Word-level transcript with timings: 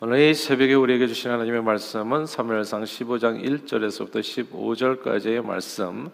오늘 0.00 0.20
이 0.20 0.32
새벽에 0.32 0.74
우리에게 0.74 1.08
주신 1.08 1.32
하나님의 1.32 1.60
말씀은 1.60 2.26
사무엘상 2.26 2.84
15장 2.84 3.42
1절에서부터 3.44 4.20
15절까지의 4.20 5.44
말씀. 5.44 6.08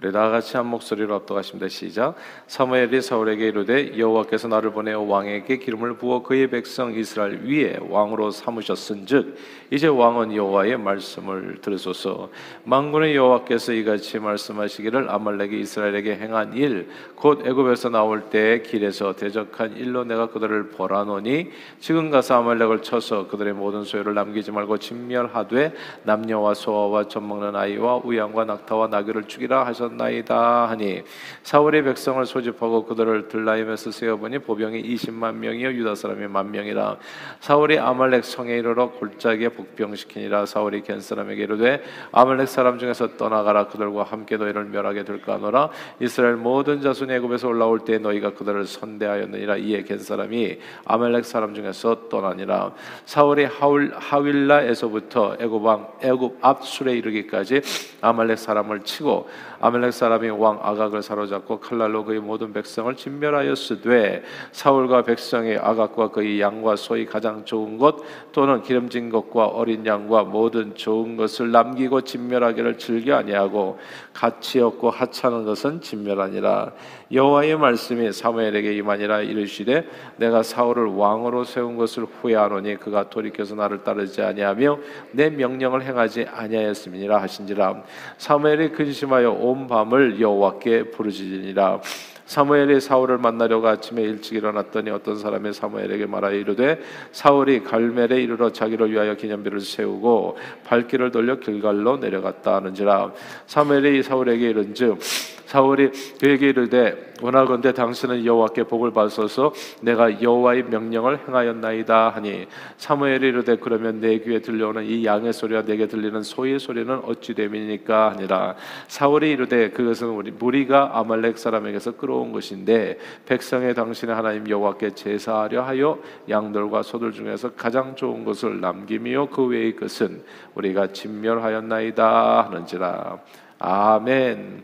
우리 0.00 0.12
다 0.12 0.30
같이 0.30 0.56
한 0.56 0.66
목소리로 0.66 1.12
압도하십니다. 1.16 1.66
시작. 1.66 2.14
사무엘이 2.46 3.02
사울에게 3.02 3.48
이르되 3.48 3.98
여호와께서 3.98 4.46
나를 4.46 4.70
보내어 4.70 5.00
왕에게 5.00 5.56
기름을 5.58 5.96
부어 5.96 6.22
그의 6.22 6.48
백성 6.50 6.94
이스라엘 6.94 7.40
위에 7.42 7.78
왕으로 7.80 8.30
삼으셨은즉 8.30 9.36
이제 9.72 9.88
왕은 9.88 10.36
여호와의 10.36 10.78
말씀을 10.78 11.58
들으소서. 11.62 12.30
만군의 12.62 13.16
여호와께서 13.16 13.72
이같이 13.72 14.20
말씀하시기를 14.20 15.10
아말렉이 15.10 15.58
이스라엘에게 15.62 16.14
행한 16.14 16.56
일 16.56 16.86
곧 17.20 17.44
애굽에서 17.44 17.88
나올 17.88 18.30
때 18.30 18.62
길에서 18.62 19.16
대적한 19.16 19.76
일로 19.76 20.04
내가 20.04 20.28
그들을 20.28 20.68
벌하노니 20.70 21.50
지금 21.80 22.10
가서 22.10 22.36
아말렉을 22.36 22.82
쳐서 22.82 23.26
그들의 23.26 23.54
모든 23.54 23.82
소유를 23.82 24.14
남기지 24.14 24.52
말고 24.52 24.78
진멸하되 24.78 25.74
남녀와 26.04 26.54
소아와 26.54 27.08
젖 27.08 27.20
먹는 27.20 27.56
아이와 27.56 28.02
우양과 28.04 28.44
낙타와 28.44 28.86
나귀를 28.86 29.24
죽이라 29.24 29.66
하셨 29.66 29.87
하셨나이다 29.88 30.68
하니 30.68 31.02
사울이 31.42 31.82
백성을 31.82 32.24
소집하고 32.24 32.84
그들을 32.84 33.28
들라임에서 33.28 33.90
세어보니 33.90 34.40
보병이 34.40 34.82
20만 34.82 35.34
명이요 35.36 35.68
유다 35.72 35.94
사람이 35.94 36.26
만 36.28 36.50
명이라. 36.50 36.96
사울이 37.40 37.78
아말렉 37.78 38.24
성에 38.24 38.58
이르러 38.58 38.90
골짜기에 38.90 39.50
복병시키니라. 39.50 40.46
사울이 40.46 40.82
겐 40.82 41.00
사람에게 41.00 41.44
이르되 41.44 41.82
아말렉 42.12 42.48
사람 42.48 42.78
중에서 42.78 43.16
떠나가라. 43.16 43.68
그들과 43.68 44.02
함께 44.02 44.36
너희를 44.36 44.64
멸하게 44.64 45.04
될까 45.04 45.34
하노라. 45.34 45.70
이스라엘 46.00 46.36
모든 46.36 46.80
자손이 46.82 47.12
애굽에서 47.14 47.48
올라올 47.48 47.80
때 47.80 47.98
너희가 47.98 48.34
그들을 48.34 48.66
선대하였느니라. 48.66 49.56
이에 49.56 49.82
겐 49.82 49.98
사람이 49.98 50.58
아말렉 50.84 51.24
사람 51.24 51.54
중에서 51.54 52.08
떠나니라. 52.08 52.72
사울이 53.04 53.44
하울, 53.44 53.92
하윌라에서부터 53.94 55.36
애굽 55.40 55.64
왕 55.64 55.88
애굽 56.02 56.38
앞술에 56.40 56.92
이르기까지 56.94 57.62
아말렉 58.00 58.38
사람을 58.38 58.80
치고 58.80 59.28
아멜렉 59.60 59.77
사람이 59.92 60.30
왕 60.30 60.58
아각을 60.62 61.02
사로잡고 61.02 61.60
칼날로 61.60 62.04
그의 62.04 62.20
모든 62.20 62.52
백성을 62.52 62.94
진멸하였으되 62.94 64.22
사울과 64.52 65.02
백성이 65.02 65.56
아각과 65.56 66.10
그의 66.10 66.40
양과 66.40 66.76
소이 66.76 67.06
가장 67.06 67.44
좋은 67.44 67.78
것 67.78 67.96
또는 68.32 68.62
기름진 68.62 69.10
것과 69.10 69.46
어린 69.46 69.86
양과 69.86 70.24
모든 70.24 70.74
좋은 70.74 71.16
것을 71.16 71.50
남기고 71.50 72.02
진멸하기를 72.02 72.78
즐겨 72.78 73.16
아니하고 73.16 73.78
가치 74.12 74.60
없고 74.60 74.90
하찮은 74.90 75.44
것은 75.44 75.80
진멸하니라 75.80 76.72
여호와의 77.10 77.56
말씀이 77.56 78.12
사무엘에게 78.12 78.74
임하니라 78.74 79.22
이르시되 79.22 79.88
내가 80.16 80.42
사울을 80.42 80.86
왕으로 80.86 81.44
세운 81.44 81.76
것을 81.76 82.04
후회하노니 82.04 82.76
그가 82.76 83.08
돌이켜서 83.08 83.54
나를 83.54 83.82
따르지 83.82 84.20
아니하며 84.20 84.78
내 85.12 85.30
명령을 85.30 85.84
행하지 85.84 86.26
아니하였음이니라 86.30 87.22
하신지라. 87.22 87.82
사무엘이 88.18 88.70
근심하여 88.72 89.30
온 89.32 89.66
밤을 89.66 90.20
여호와께 90.20 90.90
부르짖으니라 90.90 91.80
사무엘이 92.28 92.80
사울을 92.82 93.16
만나려고 93.16 93.68
아침에 93.68 94.02
일찍 94.02 94.34
일어났더니 94.34 94.90
어떤 94.90 95.16
사람이 95.16 95.54
사무엘에게 95.54 96.04
말하여 96.04 96.34
이르되 96.34 96.78
사울이 97.10 97.64
갈멜에 97.64 98.20
이르러 98.20 98.52
자기를 98.52 98.92
위하여 98.92 99.14
기념비를 99.14 99.60
세우고 99.60 100.36
발길을 100.64 101.10
돌려 101.10 101.40
길갈로 101.40 101.96
내려갔다 101.96 102.56
하는지라. 102.56 103.12
사무엘이 103.46 104.02
사울에게 104.02 104.50
이른즉 104.50 104.98
사울이 105.46 105.90
그에게 106.20 106.50
이르되 106.50 107.07
원하건대 107.20 107.72
당신은 107.72 108.24
여호와께 108.24 108.64
복을 108.64 108.92
받소서. 108.92 109.52
내가 109.80 110.22
여호와의 110.22 110.64
명령을 110.64 111.26
행하였나이다 111.26 112.10
하니 112.10 112.46
사무엘이 112.76 113.28
이르되 113.28 113.56
그러면 113.56 114.00
내 114.00 114.18
귀에 114.18 114.40
들려오는 114.40 114.84
이 114.84 115.04
양의 115.04 115.32
소리와 115.32 115.62
내게 115.62 115.86
들리는 115.86 116.22
소의 116.22 116.58
소리는 116.58 117.00
어찌 117.04 117.34
됨이니까 117.34 118.10
하니라. 118.12 118.54
사울이 118.88 119.30
이르되 119.30 119.70
그것은 119.70 120.08
우리 120.08 120.30
무리가 120.30 120.98
아말렉 120.98 121.38
사람에게서 121.38 121.96
끌어온 121.96 122.32
것인데 122.32 122.98
백성의 123.26 123.74
당신의 123.74 124.14
하나님 124.14 124.48
여호와께 124.48 124.90
제사하려 124.90 125.62
하여 125.62 125.98
양들과 126.28 126.82
소들 126.82 127.12
중에서 127.12 127.52
가장 127.52 127.94
좋은 127.94 128.24
것을 128.24 128.60
남김이요 128.60 129.26
그 129.26 129.46
외의 129.46 129.76
것은 129.76 130.22
우리가 130.54 130.88
진멸하였나이다 130.88 132.42
하는지라. 132.42 133.18
아멘. 133.58 134.62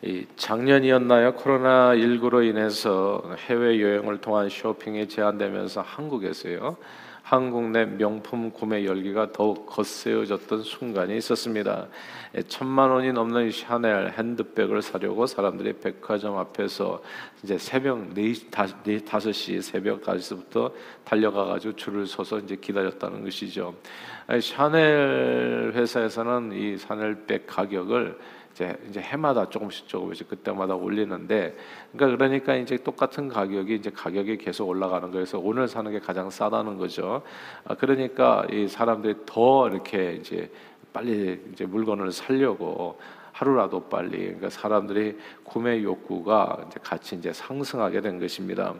이 0.00 0.24
작년이었나요? 0.36 1.34
코로나 1.34 1.92
19로 1.94 2.48
인해서 2.48 3.20
해외 3.48 3.80
여행을 3.80 4.20
통한 4.20 4.48
쇼핑이 4.48 5.08
제한되면서 5.08 5.80
한국에서요. 5.80 6.76
한국 7.24 7.70
내 7.70 7.84
명품 7.84 8.52
구매 8.52 8.86
열기가 8.86 9.32
더욱 9.32 9.66
거세어졌던 9.66 10.62
순간이 10.62 11.16
있었습니다. 11.16 11.88
예, 12.36 12.42
천만 12.42 12.90
원이 12.90 13.12
넘는 13.12 13.50
샤넬 13.50 14.14
핸드백을 14.16 14.82
사려고 14.82 15.26
사람들이 15.26 15.74
백화점 15.74 16.38
앞에서 16.38 17.02
이제 17.42 17.58
새벽 17.58 17.98
4, 18.14 18.22
5시 18.54 19.60
새벽까지부터 19.60 20.72
달려가 21.04 21.44
가지고 21.44 21.74
줄을 21.74 22.06
서서 22.06 22.38
이제 22.38 22.54
기다렸다는 22.54 23.24
것이죠. 23.24 23.74
샤넬 24.40 25.72
회사에서는 25.74 26.52
이 26.52 26.78
샤넬백 26.78 27.46
가격을 27.48 28.16
이제 28.58 28.76
이제 28.88 29.00
해마다 29.00 29.48
조금씩 29.48 29.86
조금씩 29.86 30.28
그때마다 30.28 30.74
올리는데 30.74 31.56
그러니까 31.92 32.16
그러니까 32.16 32.56
이제 32.56 32.76
똑같은 32.76 33.28
가격이 33.28 33.76
이제 33.76 33.88
가격이 33.90 34.38
계속 34.38 34.68
올라가는 34.68 35.08
거에서 35.12 35.38
오늘 35.38 35.68
사는 35.68 35.88
게 35.92 36.00
가장 36.00 36.28
싸다는 36.28 36.76
거죠. 36.76 37.22
아, 37.64 37.76
그러니까 37.76 38.44
이 38.50 38.66
사람들이 38.66 39.14
더 39.26 39.68
이렇게 39.68 40.14
이제 40.14 40.50
빨리 40.92 41.40
이제 41.52 41.66
물건을 41.66 42.10
살려고 42.10 42.98
하루라도 43.38 43.88
빨리 43.88 44.18
그러니까 44.18 44.50
사람들이 44.50 45.16
구매 45.44 45.82
욕구가 45.82 46.64
이제 46.66 46.80
같이 46.82 47.16
이제 47.16 47.32
상승하게 47.32 48.00
된 48.00 48.18
것입니다. 48.18 48.74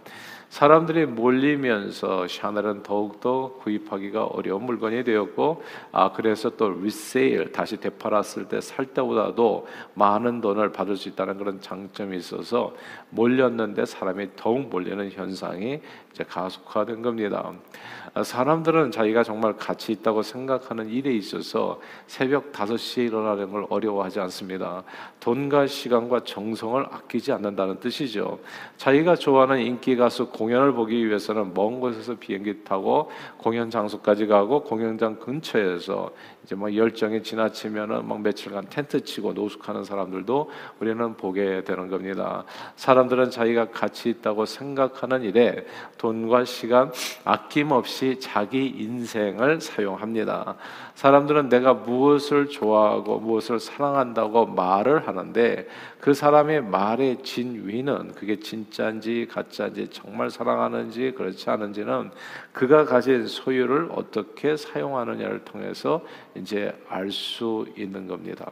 사람들이 0.48 1.04
몰리면서 1.06 2.26
샤넬은 2.26 2.82
더욱더 2.82 3.54
구입하기가 3.58 4.24
어려운 4.24 4.64
물건이 4.64 5.04
되었고 5.04 5.62
아 5.92 6.12
그래서 6.12 6.50
또 6.56 6.70
리세일 6.70 7.52
다시 7.52 7.76
되팔았을 7.78 8.48
때 8.48 8.58
살 8.60 8.86
때보다도 8.86 9.66
많은 9.94 10.40
돈을 10.40 10.72
받을 10.72 10.96
수 10.96 11.08
있다는 11.08 11.38
그런 11.38 11.60
장점이 11.60 12.16
있어서 12.16 12.74
몰렸는데 13.10 13.86
사람이 13.86 14.30
더욱 14.36 14.68
몰리는 14.68 15.10
현상이 15.10 15.80
이제 16.12 16.24
가속화된 16.24 17.02
겁니다. 17.02 17.52
아, 18.18 18.24
사람들은 18.24 18.90
자기가 18.90 19.22
정말 19.22 19.56
가치 19.56 19.92
있다고 19.92 20.22
생각하는 20.24 20.88
일에 20.88 21.12
있어서 21.14 21.80
새벽 22.08 22.50
5시에 22.50 23.06
일어나는 23.06 23.48
걸 23.48 23.64
어려워하지 23.70 24.18
않습니다. 24.18 24.82
돈과 25.20 25.68
시간과 25.68 26.24
정성을 26.24 26.84
아끼지 26.90 27.30
않는다는 27.30 27.78
뜻이죠. 27.78 28.40
자기가 28.76 29.14
좋아하는 29.14 29.60
인기 29.60 29.94
가수 29.94 30.30
공연을 30.30 30.72
보기 30.72 31.06
위해서는 31.06 31.54
먼 31.54 31.78
곳에서 31.78 32.16
비행기 32.16 32.64
타고 32.64 33.08
공연 33.36 33.70
장소까지 33.70 34.26
가고 34.26 34.64
공연장 34.64 35.20
근처에서 35.20 36.10
이제 36.42 36.56
막 36.56 36.74
열정이 36.74 37.22
지나치면은 37.22 38.08
막 38.08 38.20
며칠간 38.20 38.68
텐트 38.70 39.04
치고 39.04 39.34
노숙하는 39.34 39.84
사람들도 39.84 40.50
우리는 40.80 41.16
보게 41.16 41.62
되는 41.62 41.88
겁니다. 41.88 42.44
사람들은 42.74 43.30
자기가 43.30 43.70
가치 43.70 44.08
있다고 44.08 44.44
생각하는 44.46 45.22
일에 45.22 45.66
돈과 45.98 46.46
시간 46.46 46.90
아낌없이 47.24 48.07
자기 48.16 48.66
인생을 48.66 49.60
사용합니다. 49.60 50.56
사람들은 50.94 51.48
내가 51.48 51.74
무엇을 51.74 52.48
좋아하고 52.48 53.18
무엇을 53.20 53.60
사랑한다고 53.60 54.46
말을 54.46 55.06
하는데 55.06 55.68
그 56.00 56.14
사람의 56.14 56.62
말의 56.62 57.22
진위는 57.22 58.14
그게 58.14 58.40
진짜인지 58.40 59.28
가짜인지 59.30 59.88
정말 59.90 60.30
사랑하는지 60.30 61.12
그렇지 61.16 61.50
않은지는 61.50 62.10
그가 62.52 62.84
가진 62.84 63.26
소유를 63.26 63.90
어떻게 63.92 64.56
사용하느냐를 64.56 65.44
통해서 65.44 66.02
이제 66.34 66.72
알 66.88 67.08
수 67.10 67.66
있는 67.76 68.06
겁니다. 68.06 68.50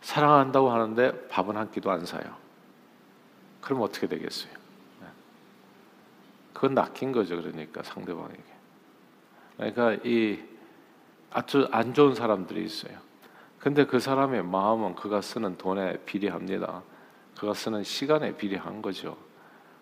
사랑한다고 0.00 0.70
하는데 0.70 1.28
밥은 1.28 1.56
한 1.56 1.70
끼도 1.70 1.90
안 1.90 2.04
사요. 2.06 2.22
그럼 3.60 3.82
어떻게 3.82 4.06
되겠어요? 4.06 4.57
그건 6.58 6.74
낚인 6.74 7.12
거죠. 7.12 7.40
그러니까 7.40 7.84
상대방에게. 7.84 8.42
그러니까 9.56 9.92
이 10.02 10.40
아주 11.30 11.68
안 11.70 11.94
좋은 11.94 12.16
사람들이 12.16 12.64
있어요. 12.64 12.98
근데 13.60 13.86
그 13.86 14.00
사람의 14.00 14.42
마음은 14.42 14.96
그가 14.96 15.20
쓰는 15.20 15.56
돈에 15.56 15.98
비례합니다. 15.98 16.82
그가 17.38 17.54
쓰는 17.54 17.84
시간에 17.84 18.36
비례한 18.36 18.82
거죠. 18.82 19.16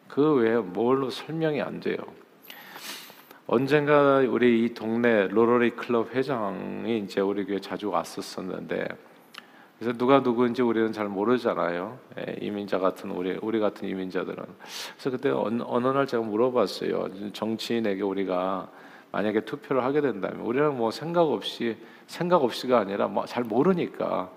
그 0.07 0.35
외에 0.35 0.59
뭘로 0.59 1.09
설명이 1.09 1.63
안 1.63 1.81
돼요. 1.81 1.97
언젠가 3.47 4.19
우리 4.19 4.67
이 4.67 4.75
동네 4.75 5.29
로러리 5.29 5.71
클럽 5.71 6.15
회장이 6.15 6.99
이제 6.99 7.23
우리 7.23 7.47
교회 7.47 7.59
자주 7.59 7.89
왔었었는데 7.89 8.87
그래서 9.79 9.97
누가 9.99 10.21
누구인지 10.21 10.63
우리는 10.63 10.93
잘 10.93 11.07
모르잖아요. 11.09 11.99
예, 12.19 12.37
이민자 12.41 12.79
같은 12.79 13.11
우리 13.11 13.39
우리 13.43 13.61
같은 13.61 13.87
이민자들은. 13.89 14.45
그래서 14.95 15.11
그때 15.11 15.31
어느, 15.31 15.63
어느 15.67 15.89
날 15.89 16.07
제가 16.07 16.23
물어봤어요. 16.23 17.33
정치인에게 17.33 18.03
우리가 18.03 18.69
만약에 19.13 19.41
투표를 19.41 19.85
하게 19.85 20.01
된다면 20.01 20.41
우리는 20.41 20.75
뭐 20.77 20.91
생각 20.91 21.23
없이 21.23 21.77
생각 22.07 22.43
없이가 22.43 22.79
아니라 22.79 23.09
뭐 23.09 23.27
잘 23.27 23.45
모르니까 23.45 24.31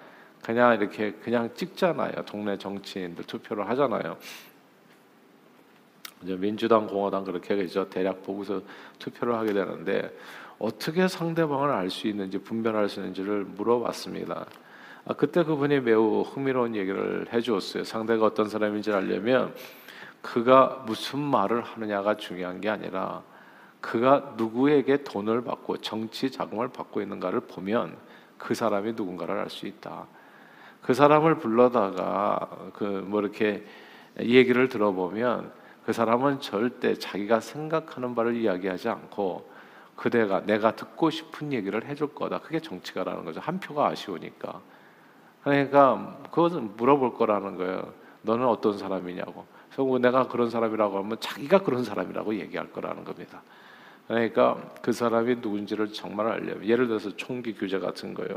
그냥 0.43 0.73
이렇게 0.75 1.11
그냥 1.13 1.49
찍잖아요. 1.53 2.25
동네 2.25 2.57
정치인들 2.57 3.23
투표를 3.25 3.67
하잖아요. 3.69 4.17
이제 6.23 6.35
민주당, 6.35 6.85
공화당 6.85 7.23
그렇게 7.23 7.55
그죠 7.55 7.89
대략 7.89 8.23
보고서 8.23 8.61
투표를 8.99 9.35
하게 9.35 9.53
되는데 9.53 10.13
어떻게 10.59 11.07
상대방을 11.07 11.69
알 11.69 11.89
수 11.89 12.07
있는지 12.07 12.37
분별할 12.39 12.89
수 12.89 12.99
있는지를 12.99 13.45
물어봤습니다. 13.45 14.45
아, 15.05 15.13
그때 15.13 15.43
그분이 15.43 15.79
매우 15.81 16.21
흥미로운 16.21 16.75
얘기를 16.75 17.25
해주었어요. 17.33 17.83
상대가 17.83 18.25
어떤 18.25 18.47
사람인지 18.49 18.91
알려면 18.91 19.55
그가 20.21 20.83
무슨 20.85 21.19
말을 21.19 21.61
하느냐가 21.61 22.17
중요한 22.17 22.61
게 22.61 22.69
아니라 22.69 23.23
그가 23.81 24.33
누구에게 24.37 25.03
돈을 25.03 25.43
받고 25.43 25.77
정치 25.77 26.29
자금을 26.31 26.67
받고 26.69 27.01
있는가를 27.01 27.41
보면 27.41 27.95
그 28.37 28.53
사람이 28.53 28.93
누군가를 28.93 29.37
알 29.39 29.49
수 29.49 29.67
있다. 29.67 30.05
그 30.81 30.93
사람을 30.93 31.37
불러다가 31.39 32.49
그 32.73 32.83
뭐 33.07 33.21
이렇게 33.21 33.65
얘기를 34.19 34.67
들어보면 34.69 35.51
그 35.85 35.93
사람은 35.93 36.41
절대 36.41 36.93
자기가 36.95 37.39
생각하는 37.39 38.15
바를 38.15 38.35
이야기하지 38.35 38.89
않고 38.89 39.49
그대가 39.95 40.41
내가 40.45 40.75
듣고 40.75 41.09
싶은 41.09 41.51
얘기를 41.53 41.85
해줄 41.85 42.13
거다. 42.13 42.39
그게 42.39 42.59
정치가라는 42.59 43.25
거죠. 43.25 43.39
한 43.39 43.59
표가 43.59 43.87
아쉬우니까. 43.87 44.61
그러니까 45.43 46.17
그것은 46.31 46.75
물어볼 46.75 47.13
거라는 47.13 47.55
거예요. 47.57 47.93
너는 48.21 48.45
어떤 48.47 48.77
사람이냐고. 48.77 49.45
그래서 49.71 49.99
내가 49.99 50.27
그런 50.27 50.49
사람이라고 50.49 50.97
하면 50.97 51.17
자기가 51.19 51.59
그런 51.59 51.83
사람이라고 51.83 52.35
얘기할 52.35 52.71
거라는 52.71 53.03
겁니다. 53.03 53.41
그러니까 54.07 54.57
그 54.81 54.91
사람이 54.91 55.35
누군지를 55.35 55.93
정말 55.93 56.27
알려면 56.27 56.65
예를 56.65 56.87
들어서 56.87 57.15
총기 57.15 57.53
규제 57.53 57.79
같은 57.79 58.13
거요. 58.13 58.27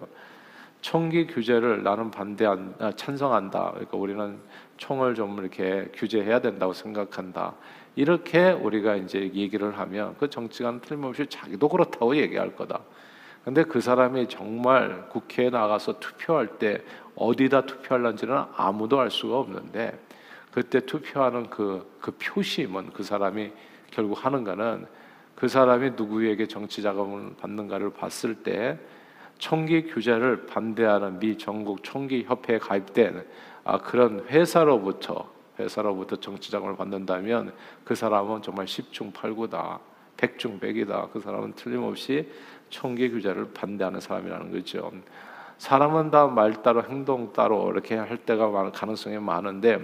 총기 0.82 1.26
규제를 1.26 1.82
나는 1.82 2.10
반대한 2.10 2.74
아, 2.78 2.92
찬성한다. 2.92 3.70
그러니까 3.72 3.96
우리는 3.96 4.38
총을 4.76 5.14
좀 5.14 5.38
이렇게 5.38 5.88
규제해야 5.94 6.40
된다고 6.40 6.72
생각한다. 6.72 7.54
이렇게 7.94 8.50
우리가 8.50 8.96
이제 8.96 9.20
얘기를 9.34 9.78
하면 9.78 10.16
그 10.18 10.28
정치관 10.28 10.80
틀림없이 10.80 11.26
자기도 11.28 11.68
그렇다고 11.68 12.16
얘기할 12.16 12.54
거다. 12.56 12.80
근데 13.44 13.64
그 13.64 13.80
사람이 13.80 14.28
정말 14.28 15.08
국회에 15.08 15.50
나가서 15.50 15.98
투표할 15.98 16.58
때 16.58 16.82
어디다 17.16 17.66
투표할런지는 17.66 18.44
아무도 18.54 19.00
알 19.00 19.10
수가 19.10 19.38
없는데 19.38 19.98
그때 20.52 20.80
투표하는 20.80 21.50
그, 21.50 21.90
그 22.00 22.12
표심은 22.12 22.92
그 22.92 23.02
사람이 23.02 23.50
결국 23.90 24.24
하는가는 24.24 24.86
그 25.34 25.48
사람이 25.48 25.92
누구에게 25.96 26.46
정치 26.46 26.82
자금을 26.82 27.34
받는가를 27.40 27.90
봤을 27.90 28.36
때 28.36 28.78
총기 29.38 29.82
규제를 29.86 30.46
반대하는 30.46 31.18
미 31.18 31.36
전국 31.36 31.82
총기 31.82 32.22
협회에 32.22 32.58
가입된 32.58 33.26
아, 33.64 33.78
그런 33.78 34.24
회사로부터 34.28 35.32
회사로부터 35.58 36.16
정치 36.16 36.50
자금을 36.50 36.76
받는다면 36.76 37.52
그 37.84 37.94
사람은 37.94 38.42
정말 38.42 38.68
십중 38.68 39.12
팔구다, 39.12 39.80
백중 40.16 40.60
백이다. 40.60 41.08
그 41.12 41.20
사람은 41.20 41.54
틀림없이 41.54 42.30
총기 42.70 43.10
규제를 43.10 43.52
반대하는 43.52 44.00
사람이라는 44.00 44.52
거죠. 44.52 44.92
사람은 45.58 46.10
다 46.10 46.26
말 46.26 46.62
따로 46.62 46.82
행동 46.82 47.32
따로 47.32 47.70
이렇게 47.70 47.94
할 47.96 48.16
때가 48.18 48.48
많은 48.48 48.72
가능성이 48.72 49.18
많은데 49.18 49.78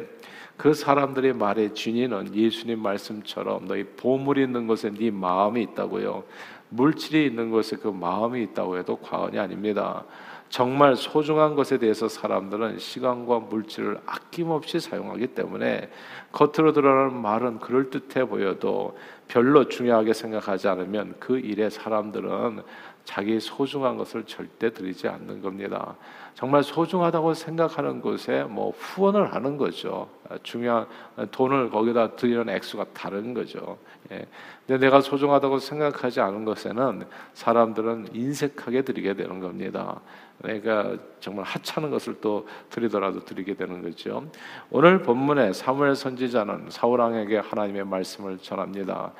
그 0.56 0.74
사람들의 0.74 1.34
말의 1.34 1.74
진위는 1.74 2.34
예수님 2.34 2.80
말씀처럼 2.80 3.68
너희 3.68 3.84
보물이 3.84 4.42
있는 4.42 4.66
곳에 4.66 4.90
네 4.90 5.10
마음이 5.10 5.62
있다고요. 5.62 6.24
물질이 6.70 7.26
있는 7.26 7.50
곳에 7.50 7.76
그 7.76 7.88
마음이 7.88 8.42
있다고 8.42 8.76
해도 8.78 8.96
과언이 8.96 9.38
아닙니다. 9.38 10.04
정말 10.48 10.96
소중한 10.96 11.54
것에 11.54 11.78
대해서 11.78 12.08
사람들은 12.08 12.78
시간과 12.78 13.38
물질을 13.40 14.00
아낌없이 14.06 14.80
사용하기 14.80 15.28
때문에 15.28 15.90
겉으로 16.32 16.72
드러나는 16.72 17.20
말은 17.20 17.58
그럴듯해 17.58 18.26
보여도 18.26 18.98
별로 19.28 19.68
중요하게 19.68 20.12
생각하지 20.12 20.68
않으면 20.68 21.14
그 21.18 21.38
일에 21.38 21.70
사람들은 21.70 22.62
자기 23.04 23.40
소중한 23.40 23.96
것을 23.96 24.24
절대 24.24 24.70
드리지 24.70 25.08
않는 25.08 25.40
겁니다. 25.40 25.96
정말 26.34 26.62
소중하다고 26.62 27.32
생각하는 27.32 28.02
곳에 28.02 28.44
뭐 28.44 28.70
후원을 28.78 29.34
하는 29.34 29.56
거죠. 29.56 30.10
중요한 30.42 30.86
돈을 31.30 31.70
거기다 31.70 32.16
드리는 32.16 32.46
액수가 32.48 32.84
다른 32.92 33.32
거죠. 33.32 33.78
예. 34.12 34.26
근데 34.66 34.86
내가 34.86 35.00
소중하다고 35.00 35.58
생각하지 35.58 36.20
않은 36.20 36.44
것에는 36.44 37.06
사람들은 37.32 38.08
인색하게 38.12 38.82
드리게 38.82 39.14
되는 39.14 39.40
겁니다. 39.40 40.00
내가 40.44 40.96
정말 41.18 41.44
하찮은 41.46 41.90
것을 41.90 42.20
또 42.20 42.46
드리더라도 42.70 43.24
드리게 43.24 43.54
되는 43.54 43.82
거죠. 43.82 44.30
오늘 44.70 45.02
본문에 45.02 45.54
사무엘 45.54 45.96
선 45.96 46.14
지자는 46.18 46.66
사울 46.68 47.00
왕에게 47.00 47.38
하나님의 47.38 47.86
말씀을 47.86 48.38
전합니다. 48.38 49.12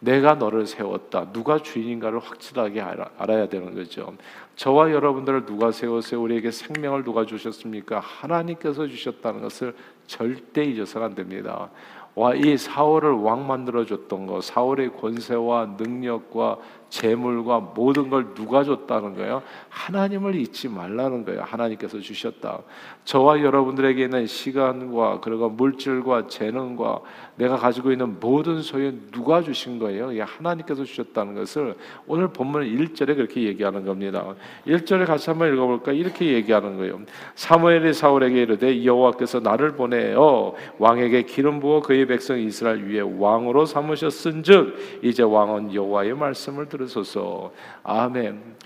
내가 0.00 0.34
너를 0.34 0.66
세웠다. 0.66 1.32
누가 1.32 1.58
주인인가를 1.58 2.18
확실하게 2.18 2.80
알아야 2.80 3.48
되는 3.48 3.74
거죠. 3.74 4.12
저와 4.56 4.90
여러분들을 4.90 5.46
누가 5.46 5.70
세웠어요? 5.70 6.20
우리에게 6.20 6.50
생명을 6.50 7.04
누가 7.04 7.24
주셨습니까? 7.24 8.00
하나님께서 8.00 8.86
주셨다는 8.86 9.42
것을 9.42 9.74
절대 10.06 10.64
잊어서는 10.64 11.06
안 11.06 11.14
됩니다. 11.14 11.70
와, 12.14 12.34
이 12.34 12.56
사울을 12.56 13.10
왕 13.12 13.46
만들어 13.46 13.84
줬던 13.84 14.26
거, 14.26 14.40
사울의 14.40 14.96
권세와 14.96 15.76
능력과 15.78 16.56
재물과 16.96 17.60
모든 17.74 18.08
걸 18.08 18.34
누가 18.34 18.64
줬다는 18.64 19.14
거예요? 19.16 19.42
하나님을 19.68 20.34
잊지 20.34 20.70
말라는 20.70 21.26
거예요. 21.26 21.42
하나님께서 21.42 22.00
주셨다. 22.00 22.60
저와 23.04 23.42
여러분들에게 23.42 24.04
있는 24.04 24.26
시간과 24.26 25.20
그리고 25.20 25.50
물질과 25.50 26.28
재능과 26.28 27.00
내가 27.36 27.56
가지고 27.56 27.92
있는 27.92 28.18
모든 28.18 28.62
소유 28.62 28.94
누가 29.12 29.42
주신 29.42 29.78
거예요? 29.78 30.14
예, 30.16 30.22
하나님께서 30.22 30.84
주셨다는 30.84 31.34
것을 31.34 31.74
오늘 32.06 32.28
본문 32.28 32.62
1절에 32.62 33.14
그렇게 33.14 33.42
얘기하는 33.42 33.84
겁니다. 33.84 34.34
1절에 34.66 35.06
같이 35.06 35.28
한번 35.28 35.52
읽어 35.52 35.66
볼까? 35.66 35.92
이렇게 35.92 36.32
얘기하는 36.32 36.78
거예요. 36.78 37.00
사무엘이 37.34 37.92
사울에게 37.92 38.42
이르되 38.42 38.84
여호와께서 38.86 39.40
나를 39.40 39.72
보내어 39.72 40.54
왕에게 40.78 41.24
기름 41.24 41.60
부어 41.60 41.80
그의 41.80 42.06
백성 42.06 42.38
이스라엘 42.38 42.84
위에 42.86 43.00
왕으로 43.00 43.66
삼으셨은즉 43.66 45.02
이제 45.02 45.22
왕은 45.22 45.74
여호와의 45.74 46.14
말씀을 46.14 46.70
들으 46.70 46.85
소서. 46.86 47.52
아멘. 47.82 48.56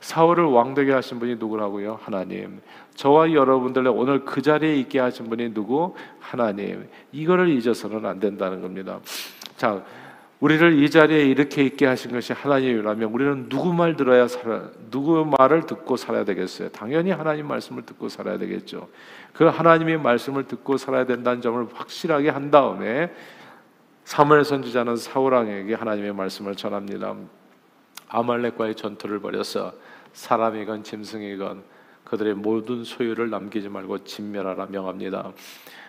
사울을 0.00 0.44
왕되게 0.44 0.92
하신 0.92 1.18
분이 1.18 1.36
누구라고요? 1.36 1.98
하나님. 2.02 2.60
저와 2.94 3.32
여러분들의 3.32 3.92
오늘 3.92 4.24
그 4.24 4.42
자리에 4.42 4.76
있게 4.76 4.98
하신 5.00 5.28
분이 5.28 5.52
누구? 5.54 5.94
하나님. 6.20 6.88
이거를 7.12 7.48
잊어서는 7.48 8.06
안 8.06 8.20
된다는 8.20 8.62
겁니다. 8.62 9.00
자, 9.56 9.82
우리를 10.38 10.82
이 10.82 10.90
자리에 10.90 11.24
이렇게 11.24 11.64
있게 11.64 11.86
하신 11.86 12.12
것이 12.12 12.34
하나님이라면 12.34 13.10
우리는 13.10 13.48
누구 13.48 13.72
말 13.72 13.96
들어야 13.96 14.28
살아, 14.28 14.68
누구 14.90 15.24
말을 15.38 15.64
듣고 15.64 15.96
살아야 15.96 16.24
되겠어요? 16.24 16.68
당연히 16.70 17.10
하나님 17.10 17.48
말씀을 17.48 17.84
듣고 17.86 18.10
살아야 18.10 18.36
되겠죠. 18.36 18.88
그 19.32 19.44
하나님의 19.44 19.98
말씀을 19.98 20.44
듣고 20.44 20.76
살아야 20.76 21.06
된다는 21.06 21.40
점을 21.40 21.66
확실하게 21.72 22.28
한 22.28 22.50
다음에 22.50 23.12
사무엘 24.04 24.44
선지자는 24.44 24.96
사울 24.96 25.32
왕에게 25.32 25.74
하나님의 25.74 26.12
말씀을 26.14 26.54
전합니다. 26.54 27.16
아말렉과의 28.08 28.74
전투를 28.74 29.20
벌여서 29.20 29.72
사람이건 30.12 30.82
짐승이건 30.82 31.62
그들의 32.04 32.34
모든 32.34 32.84
소유를 32.84 33.30
남기지 33.30 33.68
말고 33.68 34.04
진멸하라 34.04 34.66
명합니다. 34.66 35.32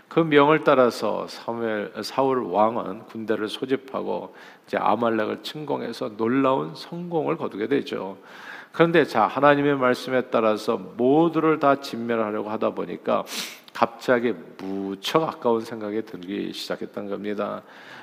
그 0.07 0.19
명을 0.19 0.63
따라서 0.63 1.27
사무엘, 1.27 1.91
사울 2.01 2.43
왕은 2.43 3.05
군대를 3.05 3.49
소집하고 3.49 4.33
이제 4.65 4.77
아말렉을 4.77 5.43
침공해서 5.43 6.15
놀라운 6.15 6.73
성공을 6.75 7.37
거두게 7.37 7.67
되죠. 7.67 8.17
그런데 8.71 9.05
자 9.05 9.27
하나님의 9.27 9.77
말씀에 9.77 10.23
따라서 10.29 10.77
모두를 10.77 11.59
다 11.59 11.81
진멸하려고 11.81 12.49
하다 12.49 12.71
보니까 12.71 13.25
갑자기 13.77 14.33
무척 14.57 15.21
아까운 15.21 15.61
생각이 15.61 16.01
들기 16.01 16.51
시작했던 16.51 17.09
겁니다. 17.09 17.61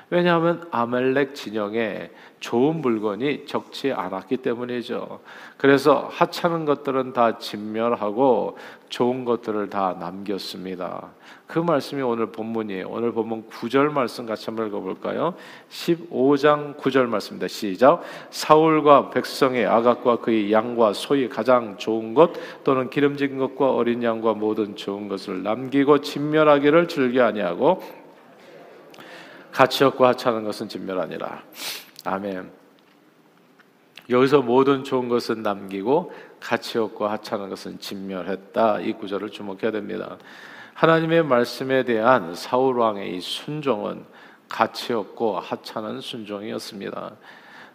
왜냐하면 0.09 0.65
아멜렉 0.71 1.35
진영에 1.35 2.11
좋은 2.39 2.79
물건이 2.79 3.45
적지 3.45 3.91
않았기 3.91 4.37
때문이죠. 4.37 5.19
그래서 5.57 6.07
하찮은 6.13 6.65
것들은 6.65 7.11
다 7.11 7.39
진멸하고 7.39 8.57
좋은 8.87 9.25
것들을 9.25 9.69
다 9.69 9.97
남겼습니다. 9.99 11.09
그 11.47 11.59
말씀이 11.59 12.01
오늘 12.01 12.31
본문이에요. 12.31 12.87
오늘 12.89 13.11
본문 13.11 13.49
9절 13.49 13.91
말씀 13.91 14.25
같이 14.25 14.45
한번 14.45 14.67
읽어볼까요? 14.67 15.35
15장 15.69 16.77
9절 16.77 17.07
말씀입니다. 17.07 17.47
시작. 17.47 18.01
사울과 18.29 19.09
백성의 19.09 19.65
아각과 19.65 20.17
그의 20.17 20.51
양과 20.51 20.93
소의 20.93 21.29
가장 21.29 21.77
좋은 21.77 22.13
것 22.13 22.33
또는 22.63 22.89
기름진 22.89 23.37
것과 23.37 23.71
어린 23.73 24.03
양과 24.03 24.33
모든 24.33 24.75
좋은 24.75 25.07
것을 25.07 25.43
남 25.43 25.64
기고 25.69 26.01
진멸하기를 26.01 26.87
즐겨 26.87 27.25
아니하고 27.25 27.83
가치 29.51 29.83
없고 29.83 30.05
하찮은 30.05 30.43
것은 30.43 30.67
진멸하니라. 30.67 31.43
아멘. 32.05 32.51
여기서 34.09 34.41
모든 34.41 34.83
좋은 34.83 35.09
것은 35.09 35.41
남기고 35.41 36.13
가치 36.39 36.77
없고 36.77 37.07
하찮은 37.07 37.49
것은 37.49 37.79
진멸했다. 37.79 38.81
이 38.81 38.93
구절을 38.93 39.31
주목해야 39.31 39.71
됩니다. 39.71 40.17
하나님의 40.73 41.23
말씀에 41.23 41.83
대한 41.83 42.35
사울 42.35 42.77
왕의 42.77 43.15
이 43.15 43.21
순종은 43.21 44.05
가치 44.49 44.93
없고 44.93 45.39
하찮은 45.39 46.01
순종이었습니다. 46.01 47.15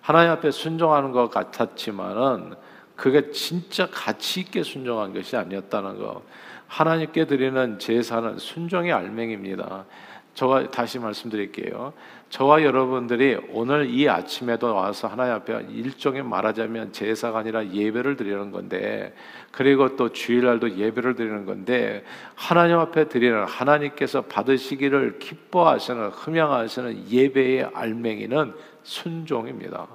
하나님 0.03 0.31
앞에 0.33 0.51
순종하는 0.51 1.11
것 1.13 1.31
같았지만은 1.31 2.55
그게 2.95 3.31
진짜 3.31 3.89
가치 3.91 4.41
있게 4.41 4.63
순종한 4.63 5.15
것이 5.15 5.37
아니었다는 5.37 5.99
거. 5.99 6.23
하나님께 6.71 7.27
드리는 7.27 7.81
제사는 7.81 8.39
순종의 8.39 8.93
알맹입니다. 8.93 9.87
저와 10.35 10.71
다시 10.71 11.01
말씀드릴게요. 11.01 11.93
저와 12.29 12.63
여러분들이 12.63 13.37
오늘 13.53 13.91
이 13.91 14.09
아침에도 14.09 14.73
와서 14.73 15.09
하나님 15.09 15.35
앞에 15.35 15.67
일종의 15.69 16.23
말하자면 16.23 16.93
제사가 16.93 17.41
아니라 17.41 17.67
예배를 17.67 18.17
드리는 18.17 18.53
건데 18.53 19.13
그리고 19.51 19.97
또 19.97 20.11
주일날도 20.13 20.77
예배를 20.77 21.17
드리는 21.17 21.45
건데 21.45 22.05
하나님 22.37 22.79
앞에 22.79 23.09
드리는 23.09 23.45
하나님께서 23.45 24.23
받으시기를 24.23 25.19
기뻐하시는 25.19 26.11
흠양하시는 26.11 27.11
예배의 27.11 27.71
알맹이는 27.75 28.55
순종입니다. 28.85 29.89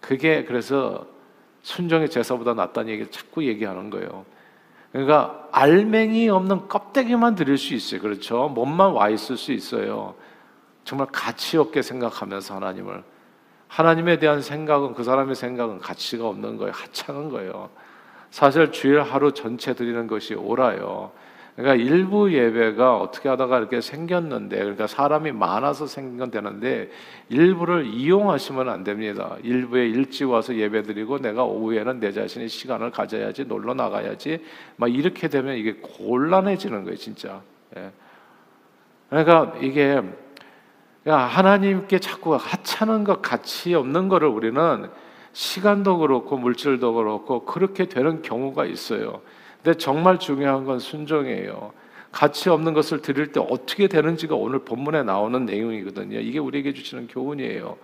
그게 0.00 0.44
그래서 0.44 1.06
순종의 1.62 2.10
제사보다 2.10 2.54
낫다는 2.54 2.90
얘기를 2.90 3.08
자꾸 3.12 3.44
얘기하는 3.44 3.88
거예요. 3.90 4.26
그러니까 4.96 5.46
알맹이 5.52 6.30
없는 6.30 6.68
껍데기만 6.68 7.34
드릴 7.34 7.58
수 7.58 7.74
있어요. 7.74 8.00
그렇죠? 8.00 8.48
몸만 8.48 8.92
와 8.92 9.10
있을 9.10 9.36
수 9.36 9.52
있어요. 9.52 10.14
정말 10.84 11.06
가치 11.12 11.58
없게 11.58 11.82
생각하면서 11.82 12.54
하나님을 12.54 13.04
하나님에 13.68 14.18
대한 14.18 14.40
생각은 14.40 14.94
그 14.94 15.04
사람의 15.04 15.34
생각은 15.34 15.80
가치가 15.80 16.26
없는 16.28 16.56
거예요. 16.56 16.72
하찮은 16.72 17.28
거예요. 17.28 17.68
사실 18.30 18.72
주일 18.72 19.02
하루 19.02 19.32
전체 19.32 19.74
드리는 19.74 20.06
것이 20.06 20.34
옳아요. 20.34 21.12
그러니까 21.56 21.82
일부 21.82 22.30
예배가 22.30 22.98
어떻게 22.98 23.30
하다가 23.30 23.58
이렇게 23.58 23.80
생겼는데, 23.80 24.58
그러니까 24.58 24.86
사람이 24.86 25.32
많아서 25.32 25.86
생겨되는데 25.86 26.90
일부를 27.30 27.86
이용하시면 27.86 28.68
안 28.68 28.84
됩니다. 28.84 29.36
일부에 29.42 29.88
일찍 29.88 30.28
와서 30.28 30.54
예배드리고 30.54 31.18
내가 31.18 31.44
오후에는 31.44 31.98
내 31.98 32.12
자신이 32.12 32.48
시간을 32.48 32.90
가져야지 32.90 33.46
놀러 33.46 33.72
나가야지 33.72 34.44
막 34.76 34.94
이렇게 34.94 35.28
되면 35.28 35.56
이게 35.56 35.72
곤란해지는 35.80 36.84
거예요, 36.84 36.96
진짜. 36.96 37.40
예. 37.78 37.90
그러니까 39.08 39.54
이게 39.62 40.02
하나님께 41.06 42.00
자꾸 42.00 42.34
하찮은 42.34 43.04
것, 43.04 43.22
가치 43.22 43.74
없는 43.74 44.08
거를 44.08 44.28
우리는 44.28 44.90
시간도 45.32 45.98
그렇고 45.98 46.36
물질도 46.36 46.92
그렇고 46.92 47.46
그렇게 47.46 47.86
되는 47.86 48.20
경우가 48.20 48.66
있어요. 48.66 49.22
근데 49.66 49.78
정말 49.78 50.20
중요한 50.20 50.64
건 50.64 50.78
순종이에요. 50.78 51.72
가치 52.12 52.48
없는 52.50 52.72
것을 52.72 53.02
드릴 53.02 53.32
때 53.32 53.40
어떻게 53.40 53.88
되는지가 53.88 54.36
오늘 54.36 54.60
본문에 54.60 55.02
나오는 55.02 55.44
내용이거든요. 55.44 56.20
이게 56.20 56.38
우리에게 56.38 56.72
주시는 56.72 57.08
교훈이에요. 57.08 57.76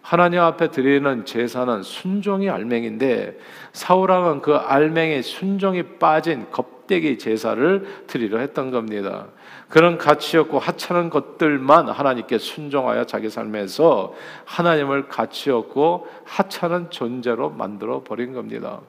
하나님 0.00 0.38
앞에 0.38 0.70
드리는 0.70 1.24
제사는 1.24 1.82
순종이 1.82 2.48
알맹인데 2.48 3.36
사울왕은 3.72 4.42
그 4.42 4.54
알맹에 4.54 5.22
순종이 5.22 5.82
빠진 5.98 6.46
겁 6.52 6.73
대기 6.86 7.18
제사를 7.18 8.04
드리려 8.06 8.38
했던 8.38 8.70
겁니다. 8.70 9.26
그런 9.68 9.98
가치 9.98 10.36
없고 10.36 10.58
하찮은 10.58 11.10
것들만 11.10 11.88
하나님께 11.88 12.38
순종하여 12.38 13.06
자기 13.06 13.28
삶에서 13.30 14.14
하나님을 14.44 15.08
가치 15.08 15.50
없고 15.50 16.06
하찮은 16.24 16.90
존재로 16.90 17.50
만들어 17.50 18.02
버린 18.04 18.34
겁니다. 18.34 18.80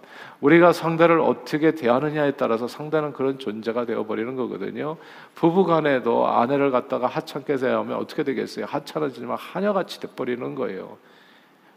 우리가 0.42 0.74
상대를 0.74 1.20
어떻게 1.22 1.72
대하느냐에 1.72 2.32
따라서 2.32 2.68
상대는 2.68 3.14
그런 3.14 3.40
존재가 3.40 3.86
되어 3.86 4.06
버리는 4.06 4.36
거거든요. 4.36 4.98
부부 5.34 5.66
간에도 5.66 6.28
아내를 6.28 6.72
갖다가 6.72 7.08
하찮게 7.08 7.56
대하면 7.56 7.98
어떻게 7.98 8.24
되겠어요? 8.24 8.66
하찮아지지만 8.66 9.38
하녀같이 9.40 10.00
돼 10.00 10.08
버리는 10.16 10.56
거예요. 10.56 10.98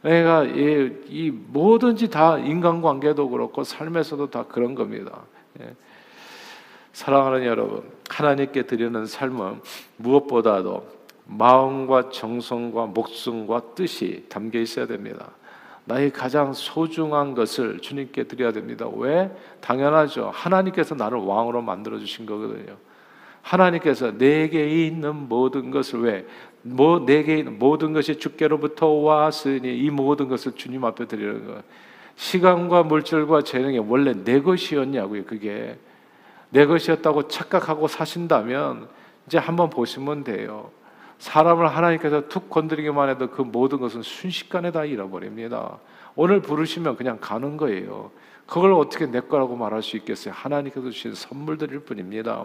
내가 0.03 0.45
이, 0.45 0.93
이 1.07 1.31
뭐든지 1.31 2.11
다 2.11 2.39
인간관계도 2.39 3.31
그렇고 3.31 3.65
삶에서도 3.65 4.31
다 4.31 4.45
그런 4.49 4.75
겁니다. 4.75 5.23
예. 5.61 5.75
사랑하는 6.99 7.45
여러분, 7.45 7.85
하나님께 8.11 8.65
드리는 8.65 9.07
삶은 9.07 9.61
무엇보다도 9.99 10.85
마음과 11.27 12.11
정성과 12.11 12.87
목숨과 12.87 13.61
뜻이 13.77 14.27
담겨 14.29 14.59
있어야 14.59 14.89
됩니다. 14.89 15.31
나의 15.85 16.11
가장 16.11 16.53
소중한 16.53 17.35
것을 17.35 17.79
주님께 17.79 18.25
드려야 18.25 18.51
됩니다. 18.51 18.89
왜? 18.89 19.31
당연하죠. 19.61 20.33
하나님께서 20.35 20.97
나를 20.97 21.19
왕으로 21.19 21.63
만들어 21.63 22.01
주신 22.01 22.27
거거든요. 22.27 22.77
하나님께서 23.43 24.19
내게 24.19 24.67
있는 24.87 25.29
모든 25.29 25.71
것을 25.71 26.01
왜? 26.01 26.27
뭐 26.63 27.07
내게 27.07 27.39
있는 27.39 27.61
모든 27.61 27.93
것이 27.93 28.19
주께로부터 28.19 28.89
왔으니 28.89 29.73
이 29.73 29.89
모든 29.89 30.27
것을 30.27 30.51
주님 30.57 30.85
앞에 30.85 31.07
드리는 31.07 31.47
거. 31.47 31.63
시간과 32.17 32.83
물질과 32.83 33.43
재능이 33.43 33.79
원래 33.79 34.15
내 34.25 34.41
것이었냐고요. 34.41 35.27
그게 35.27 35.79
내 36.51 36.67
것이었다고 36.67 37.29
착각하고 37.29 37.89
사신다면 37.89 38.89
이제 39.27 39.39
한번 39.39 39.71
보시면 39.71 40.25
돼요. 40.25 40.71
사람을 41.19 41.67
하나님께서 41.69 42.29
툭 42.29 42.49
건드리기만 42.49 43.09
해도 43.11 43.29
그 43.31 43.43
모든 43.43 43.79
것은 43.81 44.03
순식간에 44.03 44.71
다 44.71 44.85
잃어버립니다. 44.85 45.79
오늘 46.15 46.41
부르시면 46.41 46.97
그냥 46.97 47.19
가는 47.21 47.57
거예요. 47.57 48.11
그걸 48.47 48.73
어떻게 48.73 49.07
내 49.07 49.21
거라고 49.21 49.57
말할 49.57 49.83
수 49.83 49.97
있겠어요? 49.97 50.33
하나님께서 50.35 50.91
주신 50.91 51.15
선물들일 51.15 51.81
뿐입니다. 51.81 52.45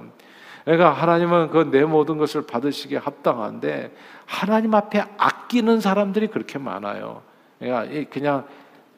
그러니까 0.66 0.92
하나님은 0.92 1.50
그 1.50 1.70
내 1.72 1.84
모든 1.86 2.18
것을 2.18 2.46
받으시기에 2.46 2.98
합당한데 2.98 3.96
하나님 4.26 4.74
앞에 4.74 5.04
아끼는 5.18 5.80
사람들이 5.80 6.28
그렇게 6.28 6.58
많아요. 6.60 7.22
그러니까 7.60 8.10
그냥 8.12 8.46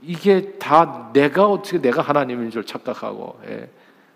이게 0.01 0.53
다 0.53 1.09
내가 1.13 1.47
어떻게 1.47 1.79
내가 1.79 2.01
하나님인 2.01 2.50
줄 2.51 2.65
착각하고 2.65 3.39
예. 3.47 3.69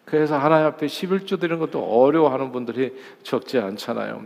그래서 0.09 0.37
하나님 0.37 0.65
앞에 0.67 0.87
11조 0.87 1.39
드리는 1.39 1.59
것도 1.59 1.83
어려워하는 1.83 2.51
분들이 2.51 2.95
적지 3.21 3.59
않잖아요. 3.59 4.23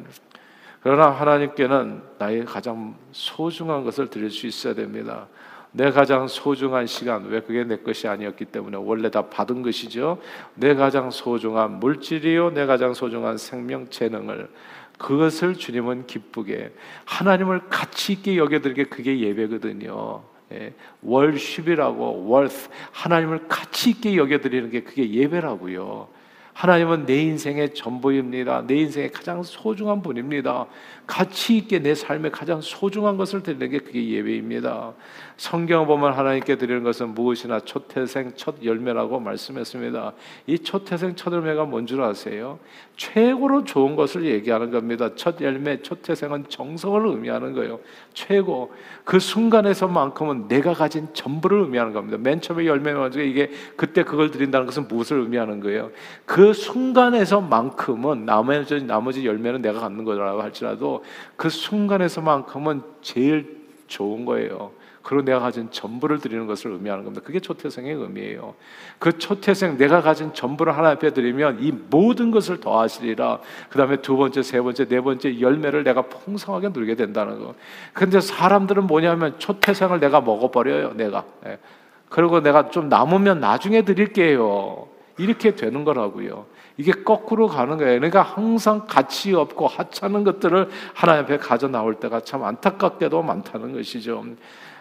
그러나 0.82 1.10
하나님께는 1.10 2.02
나의 2.18 2.46
가장 2.46 2.96
소중한 3.12 3.84
것을 3.84 4.10
드릴 4.10 4.30
수 4.30 4.48
있어야 4.48 4.74
됩니다. 4.74 5.28
내 5.72 5.92
가장 5.92 6.28
소중한 6.28 6.88
시간, 6.88 7.26
왜 7.26 7.42
그게 7.42 7.64
내 7.64 7.78
것이 7.78 8.08
아니었기 8.08 8.46
때문에 8.46 8.78
원래 8.78 9.10
다 9.10 9.24
받은 9.24 9.62
것이죠. 9.62 10.20
내 10.56 10.74
가장 10.76 11.10
소중한 11.10 11.80
물질이요, 11.80 12.52
내 12.52 12.66
가장 12.66 12.94
소중한 12.94 13.38
생명 13.38 13.90
재능을 13.90 14.50
그것을 14.98 15.56
주님은 15.56 16.06
기쁘게 16.08 16.72
하나님을 17.06 17.68
가치 17.70 18.14
있게 18.14 18.38
여겨드리게 18.38 18.86
그게 18.86 19.20
예배거든요. 19.20 20.24
예, 20.54 20.74
월십이라고 21.02 22.28
월th 22.28 22.70
하나님을 22.92 23.48
가치 23.48 23.92
있게 23.92 24.16
여겨드리는 24.18 24.70
게 24.70 24.82
그게 24.84 25.10
예배라고요. 25.10 26.08
하나님은 26.54 27.06
내 27.06 27.22
인생의 27.24 27.74
전부입니다. 27.74 28.66
내 28.68 28.76
인생의 28.76 29.12
가장 29.12 29.42
소중한 29.44 30.02
분입니다. 30.02 30.68
가치 31.06 31.58
있게 31.58 31.80
내 31.80 31.96
삶에 31.96 32.30
가장 32.30 32.62
소중한 32.62 33.18
것을 33.18 33.44
드리는 33.44 33.70
게 33.70 33.80
그게 33.80 34.08
예배입니다. 34.08 34.94
성경 35.36 35.86
보면 35.88 36.14
하나님께 36.14 36.58
드리는 36.58 36.84
것은 36.84 37.10
무엇이나 37.10 37.60
초태생 37.60 38.34
첫 38.36 38.64
열매라고 38.64 39.20
말씀했습니다. 39.20 40.14
이 40.48 40.60
초태생 40.60 41.16
첫 41.16 41.34
열매가 41.34 41.66
뭔 41.66 41.88
줄 41.88 42.02
아세요? 42.02 42.60
최고로 42.96 43.66
좋은 43.66 43.96
것을 43.96 44.24
얘기하는 44.26 44.72
겁니다. 44.72 45.10
첫 45.16 45.42
열매, 45.42 45.82
초태생은 45.82 46.46
정성을 46.48 47.06
의미하는 47.08 47.54
거예요. 47.54 47.80
최고. 48.14 48.72
그 49.04 49.20
순간에서만큼은 49.20 50.48
내가 50.48 50.74
가진 50.74 51.08
전부를 51.14 51.62
의미하는 51.62 51.92
겁니다. 51.92 52.18
맨 52.18 52.40
처음에 52.40 52.66
열매 52.66 52.94
먼저 52.94 53.22
이게 53.22 53.50
그때 53.76 54.04
그걸 54.04 54.32
드린다는 54.32 54.68
것은 54.68 54.88
무엇을 54.88 55.20
의미하는 55.20 55.60
거예요? 55.60 55.92
그 56.26 56.43
순간에서만큼은 56.52 58.26
나머지 58.26 58.84
나머지 58.84 59.26
열매는 59.26 59.62
내가 59.62 59.80
갖는 59.80 60.04
거라고 60.04 60.42
할지라도 60.42 61.04
그 61.38 61.50
순간에서만큼은 61.50 62.82
제일 63.02 63.64
좋은 63.88 64.26
거예요. 64.26 64.72
그리고 65.04 65.24
내가 65.24 65.40
가진 65.40 65.70
전부를 65.70 66.20
드리는 66.20 66.48
것을 66.48 66.72
의미하는 66.72 67.04
겁니다. 67.04 67.24
그게 67.26 67.40
초태생의 67.40 67.94
의미예요. 67.94 68.56
그 69.00 69.18
초태생 69.18 69.78
내가 69.78 70.02
가진 70.02 70.34
전부를 70.34 70.76
하나님 70.76 70.96
앞에 70.96 71.12
드리면 71.12 71.58
이 71.62 71.74
모든 71.90 72.32
것을 72.32 72.62
더하시리라. 72.62 73.40
그 73.70 73.78
다음에 73.78 73.98
두 73.98 74.16
번째, 74.16 74.42
세 74.42 74.62
번째, 74.62 74.86
네 74.88 75.02
번째 75.02 75.42
열매를 75.42 75.84
내가 75.84 76.04
풍성하게 76.04 76.70
누리게 76.70 76.96
된다는 76.96 77.44
거. 77.44 77.54
근데 77.92 78.22
사람들은 78.22 78.88
뭐냐면 78.88 79.38
초태생을 79.40 80.00
내가 80.00 80.22
먹어 80.22 80.50
버려요. 80.50 80.94
내가. 80.94 81.26
예. 81.48 81.60
그리고 82.08 82.40
내가 82.40 82.70
좀 82.70 82.88
남으면 82.88 83.42
나중에 83.42 83.82
드릴게요. 83.82 84.88
이렇게 85.18 85.56
되는 85.56 85.84
거라고요. 85.84 86.46
이게 86.78 86.92
거꾸로 86.92 87.48
가는 87.48 87.78
거예요. 87.78 88.00
그러니까 88.00 88.22
항상 88.24 88.86
가치 88.88 89.34
없고 89.34 89.68
하찮은 89.68 90.24
것들을 90.24 90.70
하나님 90.94 91.24
앞에 91.26 91.38
가져 91.38 91.68
나올 91.68 91.96
때가 91.96 92.22
참 92.22 92.44
안타깝게도 92.44 93.22
많다는 93.22 93.74
것이죠. 93.74 94.26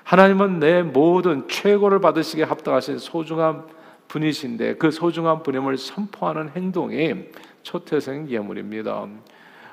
하나님은 0.05 0.59
내 0.59 0.83
모든 0.83 1.47
최고를 1.49 2.01
받으시기에 2.01 2.45
합당하신 2.45 2.99
소중한 2.99 3.65
분이신데 4.09 4.77
그 4.77 4.91
소중한 4.91 5.43
분임을 5.43 5.77
선포하는 5.79 6.51
행동이 6.51 7.15
초태생 7.63 8.29
예물입니다. 8.29 9.07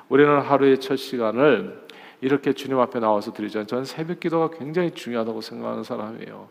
우리는 0.08 0.40
하루의 0.40 0.78
첫 0.80 0.96
시간을 0.96 1.86
이렇게 2.20 2.52
주님 2.52 2.78
앞에 2.78 3.00
나와서 3.00 3.32
드리죠. 3.32 3.66
저는 3.66 3.84
새벽 3.84 4.20
기도가 4.20 4.50
굉장히 4.56 4.90
중요하다고 4.92 5.40
생각하는 5.40 5.84
사람이에요. 5.84 6.48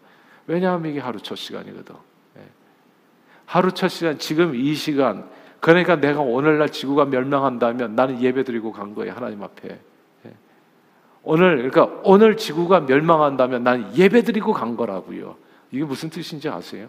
왜냐하면 0.47 0.91
이게 0.91 0.99
하루 0.99 1.19
첫 1.19 1.35
시간이거든. 1.35 2.08
예. 3.49 3.51
하루 3.51 3.71
첫 3.71 3.87
시간, 3.87 4.17
지금 4.19 4.53
이 4.55 4.73
시간, 4.75 5.25
그러니까 5.59 5.95
내가 5.95 6.21
오늘날 6.21 6.69
지구가 6.69 7.05
멸망한다면 7.05 7.95
나는 7.95 8.21
예배 8.21 8.43
드리고 8.43 8.71
간 8.71 8.93
거예요. 8.93 9.13
하나님 9.13 9.43
앞에. 9.43 9.79
오늘 11.23 11.57
그러니까 11.69 12.01
오늘 12.03 12.37
지구가 12.37 12.81
멸망한다면 12.81 13.63
난 13.63 13.95
예배 13.95 14.21
드리고 14.23 14.53
간 14.53 14.77
거라고요. 14.77 15.35
이게 15.71 15.83
무슨 15.83 16.09
뜻인지 16.09 16.47
아세요? 16.47 16.87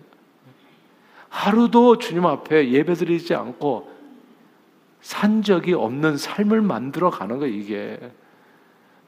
하루도 1.29 1.99
주님 1.99 2.27
앞에 2.27 2.71
예배 2.71 2.95
드리지 2.95 3.35
않고 3.35 3.91
산 5.01 5.43
적이 5.43 5.75
없는 5.75 6.17
삶을 6.17 6.61
만들어 6.61 7.11
가는 7.11 7.39
거 7.39 7.47
이게. 7.47 7.99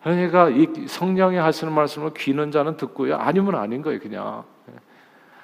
그러니까 0.03 0.49
이 0.49 0.67
성령이 0.89 1.37
하시는 1.37 1.73
말씀을 1.73 2.13
귀는 2.15 2.51
자는 2.51 2.77
듣고요. 2.77 3.17
아니면 3.17 3.55
아닌 3.55 3.83
거예요, 3.83 4.01
그냥. 4.01 4.45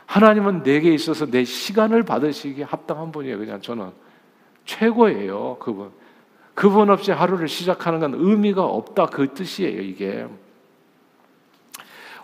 하나님은 0.08 0.62
내게 0.62 0.92
있어서 0.94 1.26
내 1.26 1.44
시간을 1.44 2.02
받으시기에 2.02 2.64
합당한 2.64 3.12
분이에요, 3.12 3.36
그냥 3.38 3.60
저는. 3.60 3.90
최고예요, 4.64 5.58
그분. 5.60 5.90
그분 6.54 6.88
없이 6.88 7.12
하루를 7.12 7.46
시작하는 7.46 8.00
건 8.00 8.14
의미가 8.14 8.64
없다 8.64 9.06
그 9.06 9.34
뜻이에요, 9.34 9.82
이게. 9.82 10.26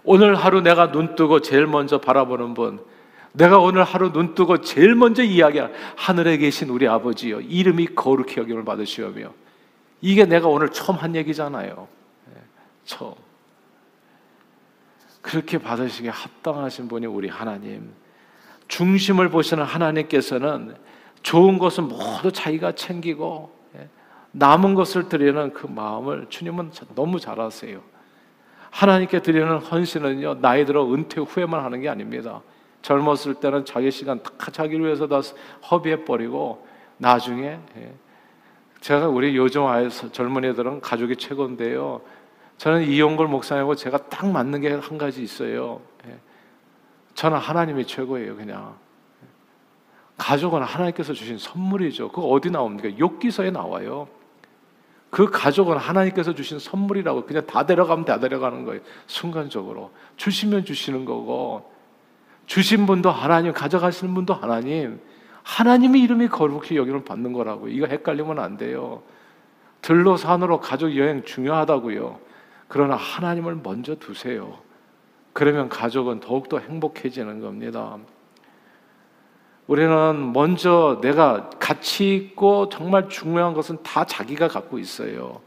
오늘 0.02 0.34
하루 0.34 0.62
내가 0.62 0.92
눈 0.92 1.14
뜨고 1.14 1.40
제일 1.40 1.66
먼저 1.66 2.00
바라보는 2.00 2.54
분, 2.54 2.80
내가 3.32 3.58
오늘 3.58 3.84
하루 3.84 4.12
눈 4.12 4.34
뜨고 4.34 4.62
제일 4.62 4.94
먼저 4.94 5.22
이야기한 5.22 5.70
하늘에 5.94 6.38
계신 6.38 6.70
우리 6.70 6.88
아버지요. 6.88 7.42
이름이 7.42 7.88
거룩히 7.94 8.38
여김을 8.38 8.64
받으시오며. 8.64 9.30
이게 10.00 10.24
내가 10.24 10.48
오늘 10.48 10.70
처음 10.70 10.96
한 10.96 11.14
얘기잖아요. 11.14 11.88
네, 12.32 12.40
처음. 12.86 13.12
그렇게 15.24 15.56
받으시기에 15.56 16.10
합당하신 16.10 16.86
분이 16.86 17.06
우리 17.06 17.30
하나님. 17.30 17.94
중심을 18.68 19.30
보시는 19.30 19.64
하나님께서는 19.64 20.76
좋은 21.22 21.58
것은 21.58 21.84
모두 21.84 22.30
자기가 22.30 22.72
챙기고 22.72 23.50
남은 24.32 24.74
것을 24.74 25.08
드리는 25.08 25.54
그 25.54 25.66
마음을 25.66 26.26
주님은 26.28 26.72
너무 26.94 27.18
잘 27.18 27.40
아세요. 27.40 27.80
하나님께 28.70 29.22
드리는 29.22 29.56
헌신은요, 29.56 30.42
나이 30.42 30.66
들어 30.66 30.92
은퇴 30.92 31.22
후에만 31.22 31.64
하는 31.64 31.80
게 31.80 31.88
아닙니다. 31.88 32.42
젊었을 32.82 33.34
때는 33.36 33.64
자기 33.64 33.90
시간 33.90 34.22
다 34.22 34.50
자기를 34.50 34.84
위해서 34.84 35.06
다 35.06 35.20
허비해버리고, 35.70 36.66
나중에, 36.98 37.58
예. 37.76 37.94
제가 38.80 39.08
우리 39.08 39.34
요즘 39.36 39.64
아이 39.64 39.88
젊은이들은 39.88 40.82
가족이 40.82 41.16
최고인데요. 41.16 42.02
저는 42.58 42.84
이용걸 42.84 43.28
목사님하고 43.28 43.74
제가 43.74 44.08
딱 44.08 44.26
맞는 44.30 44.60
게 44.60 44.72
한 44.74 44.98
가지 44.98 45.22
있어요. 45.22 45.80
예. 46.06 46.18
저는 47.14 47.38
하나님이 47.38 47.86
최고예요, 47.86 48.36
그냥. 48.36 48.76
가족은 50.16 50.62
하나님께서 50.62 51.12
주신 51.12 51.38
선물이죠. 51.38 52.08
그거 52.08 52.28
어디 52.28 52.50
나옵니까? 52.50 52.88
욥기서에 52.90 53.52
나와요. 53.52 54.08
그 55.10 55.30
가족은 55.30 55.76
하나님께서 55.76 56.34
주신 56.34 56.58
선물이라고 56.58 57.26
그냥 57.26 57.46
다 57.46 57.66
데려가면 57.66 58.04
다 58.04 58.18
데려가는 58.18 58.64
거예요. 58.64 58.80
순간적으로. 59.06 59.90
주시면 60.16 60.64
주시는 60.64 61.04
거고, 61.04 61.72
주신 62.46 62.86
분도 62.86 63.10
하나님, 63.10 63.52
가져가시는 63.52 64.14
분도 64.14 64.34
하나님, 64.34 65.00
하나님의 65.42 66.02
이름이 66.02 66.28
거룩히 66.28 66.76
여기는 66.76 67.04
받는 67.04 67.32
거라고. 67.32 67.68
이거 67.68 67.86
헷갈리면 67.86 68.38
안 68.38 68.56
돼요. 68.56 69.02
들로 69.82 70.16
산으로 70.16 70.60
가족 70.60 70.96
여행 70.96 71.22
중요하다고요. 71.24 72.18
그러나 72.74 72.96
하나님을 72.96 73.60
먼저 73.62 73.94
두세요. 73.94 74.58
그러면 75.32 75.68
가족은 75.68 76.18
더욱더 76.18 76.58
행복해지는 76.58 77.38
겁니다. 77.38 77.98
우리는 79.68 80.32
먼저 80.32 80.98
내가 81.00 81.50
가치 81.60 82.16
있고 82.16 82.68
정말 82.70 83.08
중요한 83.08 83.54
것은 83.54 83.78
다 83.84 84.04
자기가 84.04 84.48
갖고 84.48 84.80
있어요. 84.80 85.40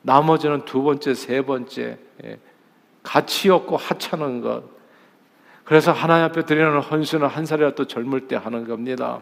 나머지는 0.00 0.64
두 0.64 0.82
번째, 0.82 1.12
세 1.12 1.42
번째, 1.42 1.98
예. 2.24 2.38
가치 3.02 3.50
없고 3.50 3.76
하찮은 3.76 4.40
것. 4.40 4.62
그래서 5.64 5.92
하나님 5.92 6.24
앞에 6.24 6.46
드리는 6.46 6.80
헌신은 6.80 7.26
한 7.26 7.44
살이라도 7.44 7.88
젊을 7.88 8.26
때 8.26 8.36
하는 8.36 8.66
겁니다. 8.66 9.20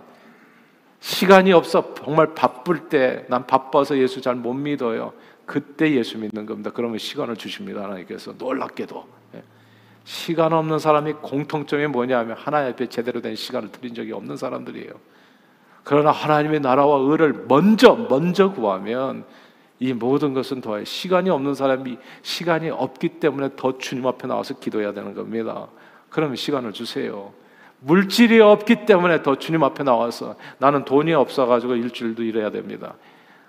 시간이 1.01 1.53
없어 1.53 1.93
정말 1.95 2.37
바쁠 2.37 2.89
때, 2.89 3.27
난 3.29 3.49
바빠서 3.49 3.99
예수 3.99 4.21
잘 4.21 4.37
못 4.37 4.53
믿어요. 4.53 5.13
그때 5.49 5.91
예수 5.95 6.19
믿는 6.19 6.45
겁니다. 6.45 6.71
그러면 6.75 6.99
시간을 6.99 7.37
주십니다. 7.37 7.83
하나님께서 7.83 8.35
놀랍게도. 8.37 9.09
예. 9.35 9.43
시간 10.05 10.53
없는 10.53 10.79
사람이 10.79 11.15
공통점이 11.23 11.87
뭐냐면 11.87 12.37
하나님 12.37 12.71
앞에 12.73 12.87
제대로 12.91 13.23
된 13.23 13.35
시간을 13.35 13.73
드린 13.73 13.95
적이 13.95 14.13
없는 14.13 14.37
사람들이에요. 14.37 14.93
그러나 15.85 16.11
하나님의 16.11 16.61
나라와 16.61 16.99
의를 16.99 17.47
먼저 17.49 17.95
먼저 17.95 18.53
구하면 18.53 19.25
이 19.81 19.95
모든 19.95 20.35
것은 20.35 20.61
더해 20.61 20.85
시간이 20.85 21.31
없는 21.31 21.55
사람이 21.55 21.97
시간이 22.21 22.69
없기 22.69 23.21
때문에 23.21 23.57
더 23.57 23.79
주님 23.79 24.07
앞에 24.07 24.29
나와서 24.29 24.59
기도해야 24.59 24.93
되는 24.93 25.15
겁니다. 25.15 25.69
그러면 26.11 26.37
시간을 26.37 26.75
주세요. 26.75 27.33
물질이 27.81 28.41
없기 28.41 28.85
때문에 28.85 29.23
더 29.23 29.37
주님 29.37 29.63
앞에 29.63 29.83
나와서 29.83 30.37
나는 30.59 30.85
돈이 30.85 31.15
없어가지고 31.15 31.77
일주일도 31.77 32.23
일해야 32.23 32.51
됩니다. 32.51 32.97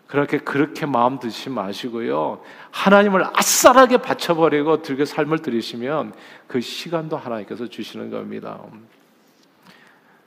그렇게 0.09 0.39
그렇게 0.39 0.87
마음 0.87 1.19
드시지 1.19 1.51
마시고요. 1.51 2.41
하나님을 2.71 3.25
아싸하게 3.31 3.97
바쳐버리고 3.97 4.81
들게 4.81 5.05
삶을 5.05 5.39
들이시면 5.39 6.13
그 6.47 6.61
시간도 6.61 7.15
하나님께서 7.15 7.67
주시는 7.67 8.09
겁니다. 8.09 8.59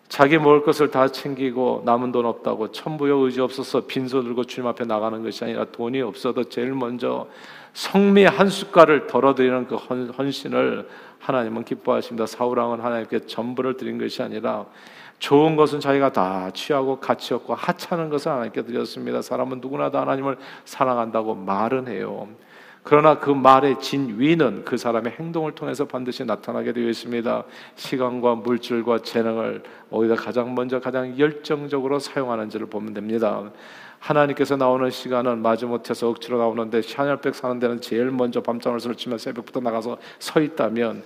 자기 0.08 0.38
먹을 0.38 0.62
것을 0.62 0.92
다 0.92 1.08
챙기고 1.08 1.82
남은 1.84 2.12
돈 2.12 2.26
없다고 2.26 2.70
천부여 2.70 3.16
의지 3.16 3.40
없어서 3.40 3.86
빈손 3.86 4.22
들고 4.22 4.44
주님 4.44 4.68
앞에 4.68 4.84
나가는 4.84 5.20
것이 5.20 5.42
아니라 5.42 5.64
돈이 5.64 6.00
없어도 6.00 6.44
제일 6.44 6.74
먼저 6.74 7.26
성미 7.72 8.24
한 8.24 8.48
숟갈을 8.48 9.08
덜어드리는 9.08 9.66
그 9.66 9.74
헌신을 9.74 10.88
하나님은 11.18 11.64
기뻐하십니다. 11.64 12.26
사울왕은 12.26 12.80
하나님께 12.80 13.26
전부를 13.26 13.76
드린 13.76 13.98
것이 13.98 14.22
아니라 14.22 14.66
좋은 15.22 15.54
것은 15.54 15.78
자기가 15.78 16.10
다 16.10 16.50
취하고 16.52 16.98
가치 16.98 17.32
없고 17.32 17.54
하찮은 17.54 18.08
것을 18.10 18.32
하나님께 18.32 18.62
드렸습니다. 18.62 19.22
사람은 19.22 19.60
누구나 19.60 19.88
다 19.88 20.00
하나님을 20.00 20.36
사랑한다고 20.64 21.36
말은 21.36 21.86
해요. 21.86 22.26
그러나 22.82 23.20
그 23.20 23.30
말의 23.30 23.78
진위는 23.78 24.64
그 24.64 24.76
사람의 24.76 25.12
행동을 25.12 25.52
통해서 25.52 25.86
반드시 25.86 26.24
나타나게 26.24 26.72
되어 26.72 26.88
있습니다. 26.88 27.44
시간과 27.76 28.34
물질과 28.34 28.98
재능을 28.98 29.62
어디다 29.92 30.16
가장 30.16 30.56
먼저 30.56 30.80
가장 30.80 31.16
열정적으로 31.16 32.00
사용하는지를 32.00 32.66
보면 32.66 32.92
됩니다. 32.92 33.44
하나님께서 34.00 34.56
나오는 34.56 34.90
시간은 34.90 35.38
마지못해서 35.38 36.08
억지로 36.08 36.38
나오는데 36.38 36.82
샤넬백 36.82 37.36
사는 37.36 37.60
데는 37.60 37.80
제일 37.80 38.10
먼저 38.10 38.40
밤잠을 38.40 38.80
설치면 38.80 39.18
새벽부터 39.18 39.60
나가서 39.60 39.98
서 40.18 40.40
있다면 40.40 41.04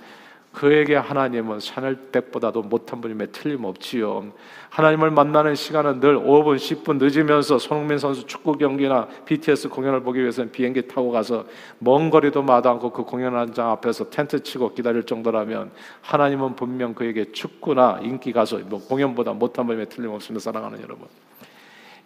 그에게 0.57 0.97
하나님은 0.97 1.61
샤넬백보다도 1.61 2.63
못한 2.63 3.03
분임에 3.03 3.27
틀림없지요. 3.27 4.33
하나님을 4.71 5.11
만나는 5.11 5.55
시간은 5.55 6.01
늘 6.01 6.17
5분, 6.17 6.57
10분 6.57 6.97
늦으면서 6.97 7.59
손흥민 7.59 7.99
선수 7.99 8.27
축구 8.27 8.57
경기나 8.57 9.07
BTS 9.27 9.69
공연을 9.69 10.01
보기 10.01 10.19
위해서는 10.19 10.51
비행기 10.51 10.89
타고 10.89 11.11
가서 11.11 11.45
먼 11.79 12.09
거리도 12.09 12.43
마다 12.43 12.71
않고 12.71 12.91
그 12.91 13.03
공연장 13.05 13.71
앞에서 13.73 14.09
텐트 14.09 14.43
치고 14.43 14.73
기다릴 14.73 15.03
정도라면 15.03 15.73
하나님은 16.01 16.57
분명 16.57 16.95
그에게 16.95 17.33
축구나 17.33 18.01
인기 18.03 18.33
가수, 18.33 18.59
뭐 18.61 18.83
공연보다 18.83 19.35
못한 19.35 19.67
분임에 19.67 19.85
틀림없습니다. 19.85 20.43
사랑하는 20.43 20.81
여러분. 20.81 21.07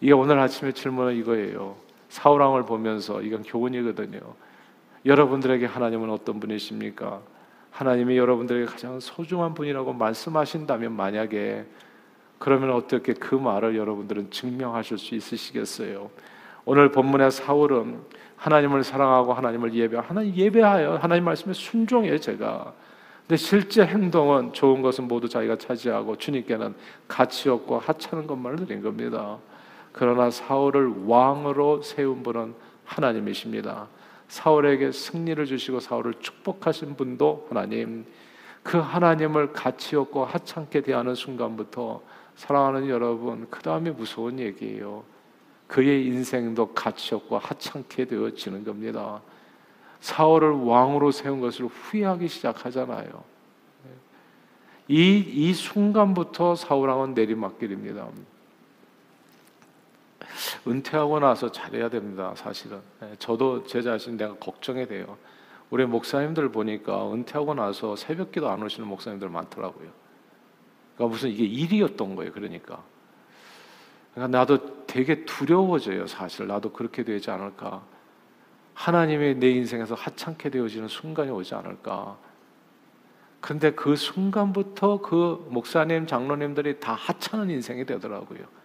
이게 0.01 0.11
오늘 0.11 0.37
아침에 0.39 0.73
질문은 0.73 1.15
이거예요. 1.15 1.77
사울왕을 2.09 2.65
보면서 2.65 3.21
이건 3.21 3.43
교훈이거든요. 3.43 4.19
여러분들에게 5.05 5.65
하나님은 5.67 6.09
어떤 6.09 6.41
분이십니까? 6.41 7.21
하나님이 7.71 8.17
여러분들에게 8.17 8.65
가장 8.65 8.99
소중한 8.99 9.53
분이라고 9.53 9.93
말씀하신다면 9.93 10.91
만약에 10.91 11.65
그러면 12.37 12.71
어떻게 12.71 13.13
그 13.13 13.35
말을 13.35 13.77
여러분들은 13.77 14.31
증명하실 14.31 14.97
수 14.97 15.15
있으시겠어요? 15.15 16.09
오늘 16.65 16.91
본문의 16.91 17.31
사울은 17.31 17.99
하나님을 18.35 18.83
사랑하고 18.83 19.33
하나님을 19.33 19.73
예배, 19.73 19.97
하나님 19.97 20.35
예배하여 20.35 20.97
하나님 20.97 21.25
말씀에 21.25 21.53
순종해 21.53 22.17
제가. 22.19 22.73
근데 23.21 23.37
실제 23.37 23.85
행동은 23.85 24.53
좋은 24.53 24.81
것은 24.81 25.07
모두 25.07 25.29
자기가 25.29 25.57
차지하고 25.57 26.17
주님께는 26.17 26.73
가치 27.07 27.49
없고 27.49 27.79
하찮은 27.79 28.27
것만을 28.27 28.65
드린 28.65 28.81
겁니다. 28.81 29.37
그러나 29.91 30.29
사울을 30.29 31.05
왕으로 31.05 31.81
세운 31.83 32.23
분은 32.23 32.55
하나님이십니다. 32.85 33.87
사울에게 34.31 34.93
승리를 34.93 35.45
주시고 35.45 35.81
사울을 35.81 36.13
축복하신 36.21 36.95
분도 36.95 37.45
하나님. 37.49 38.05
그 38.63 38.77
하나님을 38.77 39.51
가치 39.51 39.97
없고 39.97 40.23
하찮게 40.23 40.83
대하는 40.83 41.15
순간부터 41.15 42.01
사랑하는 42.35 42.87
여러분, 42.87 43.47
그 43.49 43.61
다음에 43.61 43.91
무서운 43.91 44.39
얘기예요. 44.39 45.03
그의 45.67 46.05
인생도 46.05 46.71
가치 46.73 47.13
없고 47.13 47.39
하찮게 47.39 48.05
되어지는 48.05 48.63
겁니다. 48.63 49.21
사울을 49.99 50.51
왕으로 50.51 51.11
세운 51.11 51.41
것을 51.41 51.65
후회하기 51.65 52.29
시작하잖아요. 52.29 53.25
이, 54.87 55.17
이 55.27 55.53
순간부터 55.53 56.55
사울왕은 56.55 57.15
내리막길입니다. 57.15 58.07
은퇴하고 60.67 61.19
나서 61.19 61.51
잘해야 61.51 61.89
됩니다. 61.89 62.33
사실은 62.35 62.79
예, 63.03 63.15
저도 63.19 63.65
제 63.65 63.81
자신 63.81 64.17
내가 64.17 64.35
걱정이 64.35 64.87
돼요. 64.87 65.17
우리 65.69 65.85
목사님들 65.85 66.51
보니까 66.51 67.11
은퇴하고 67.13 67.53
나서 67.53 67.95
새벽기도 67.95 68.49
안 68.49 68.61
오시는 68.61 68.87
목사님들 68.87 69.29
많더라고요. 69.29 69.89
그러니까 70.95 71.13
무슨 71.13 71.29
이게 71.29 71.45
일이었던 71.45 72.15
거예요. 72.15 72.31
그러니까. 72.31 72.83
그러니까 74.13 74.37
나도 74.37 74.85
되게 74.85 75.23
두려워져요. 75.25 76.07
사실 76.07 76.47
나도 76.47 76.73
그렇게 76.73 77.03
되지 77.03 77.31
않을까. 77.31 77.83
하나님의 78.73 79.35
내 79.35 79.49
인생에서 79.51 79.95
하찮게 79.95 80.49
되어지는 80.49 80.87
순간이 80.87 81.31
오지 81.31 81.55
않을까. 81.55 82.17
근데 83.39 83.71
그 83.71 83.95
순간부터 83.95 85.01
그 85.01 85.47
목사님, 85.49 86.05
장로님들이 86.05 86.79
다 86.79 86.93
하찮은 86.93 87.49
인생이 87.49 87.85
되더라고요. 87.85 88.60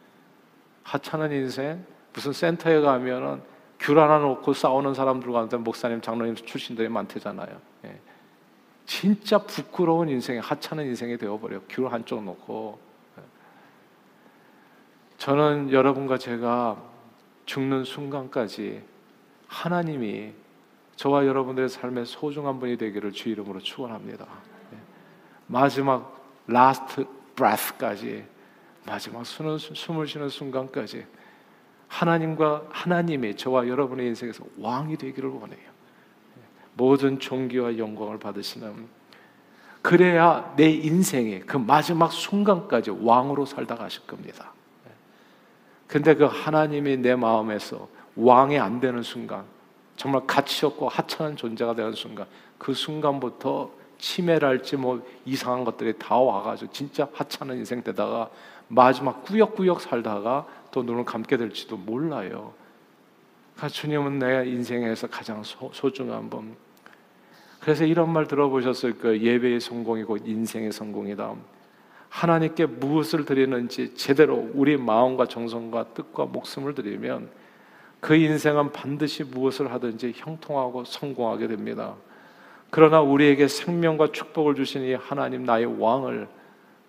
하찮은 0.87 1.33
인생 1.33 1.85
무슨 2.13 2.33
센터에 2.33 2.81
가면은 2.81 3.43
귤 3.81 3.99
하나 3.99 4.19
놓고 4.19 4.55
싸우는 4.55 4.95
사람들 4.95 5.31
가운데 5.31 5.57
목사님 5.57 6.01
장로님 6.01 6.37
출신들이 6.37 6.89
많대잖아요. 6.89 7.61
예. 7.85 8.01
진짜 8.87 9.39
부끄러운 9.39 10.09
인생이 10.09 10.39
하찮은 10.39 10.87
인생이 10.87 11.19
되어버려. 11.19 11.61
귤 11.69 11.93
한쪽 11.93 12.23
놓고. 12.23 12.79
예. 13.19 13.23
저는 15.19 15.73
여러분과 15.73 16.17
제가 16.19 16.81
죽는 17.45 17.85
순간까지 17.85 18.83
하나님이 19.49 20.33
저와 20.95 21.27
여러분들의 21.27 21.69
삶의 21.69 22.07
소중한 22.07 22.59
분이 22.59 22.79
되기를 22.79 23.13
주 23.13 23.29
이름으로 23.29 23.59
축원합니다. 23.61 24.25
예. 24.73 24.79
마지막 25.49 26.17
last 26.47 27.05
breath까지 27.35 28.36
마지막 28.87 29.25
숨을 29.25 30.07
쉬는 30.07 30.29
순간까지 30.29 31.05
하나님과 31.89 32.65
하나님의 32.71 33.37
저와 33.37 33.69
여러분의 33.69 34.07
인생에서 34.09 34.45
왕이 34.59 34.97
되기를 34.97 35.29
원해요. 35.29 35.77
모든 36.75 37.19
존귀와 37.19 37.79
영광을 37.79 38.19
받으시는 38.19 38.87
그래야 39.83 40.53
내 40.57 40.69
인생의 40.71 41.41
그 41.41 41.57
마지막 41.57 42.13
순간까지 42.13 42.91
왕으로 42.91 43.47
살다 43.47 43.77
가실 43.77 44.07
겁니다. 44.07 44.53
근데 45.87 46.15
그 46.15 46.25
하나님이 46.25 46.97
내 46.97 47.15
마음에서 47.15 47.89
왕이 48.17 48.59
안 48.59 48.81
되는 48.81 49.03
순간, 49.03 49.45
정말 49.95 50.27
가치 50.27 50.67
없고 50.67 50.89
하찮은 50.89 51.37
존재가 51.37 51.75
되는 51.75 51.93
순간, 51.93 52.27
그 52.59 52.75
순간부터 52.75 53.71
치매랄지 53.99 54.77
뭐 54.77 55.07
이상한 55.25 55.65
것들이 55.65 55.97
다 55.99 56.17
와가지고 56.17 56.73
진짜 56.73 57.09
하찮은 57.13 57.57
인생 57.57 57.83
되다가 57.83 58.29
마지막 58.69 59.25
꾸역꾸역 59.25 59.81
살다가 59.81 60.47
또 60.71 60.83
눈을 60.83 61.05
감게 61.05 61.37
될지도 61.37 61.77
몰라요. 61.77 62.53
그러니까 63.55 63.69
주님은 63.69 64.19
내 64.19 64.49
인생에서 64.49 65.07
가장 65.07 65.43
소, 65.43 65.91
중한 65.93 66.29
분. 66.29 66.57
그래서 67.61 67.85
이런 67.85 68.13
말 68.13 68.27
들어보셨을 68.27 68.99
거예요. 68.99 69.23
예배의 69.23 69.61
성공이고 69.61 70.19
인생의 70.19 70.73
성공이다. 70.73 71.35
하나님께 72.09 72.67
무엇을 72.67 73.25
드리는지 73.25 73.95
제대로 73.95 74.51
우리 74.55 74.77
마음과 74.77 75.27
정성과 75.27 75.95
뜻과 75.95 76.27
목숨을 76.27 76.75
드리면 76.75 77.31
그 78.01 78.15
인생은 78.15 78.73
반드시 78.73 79.25
무엇을 79.25 79.73
하든지 79.73 80.13
형통하고 80.17 80.85
성공하게 80.85 81.49
됩니다. 81.49 81.95
그러나 82.71 83.01
우리에게 83.01 83.49
생명과 83.49 84.13
축복을 84.13 84.55
주신 84.55 84.83
이 84.83 84.95
하나님 84.95 85.45
나의 85.45 85.81
왕을 85.81 86.29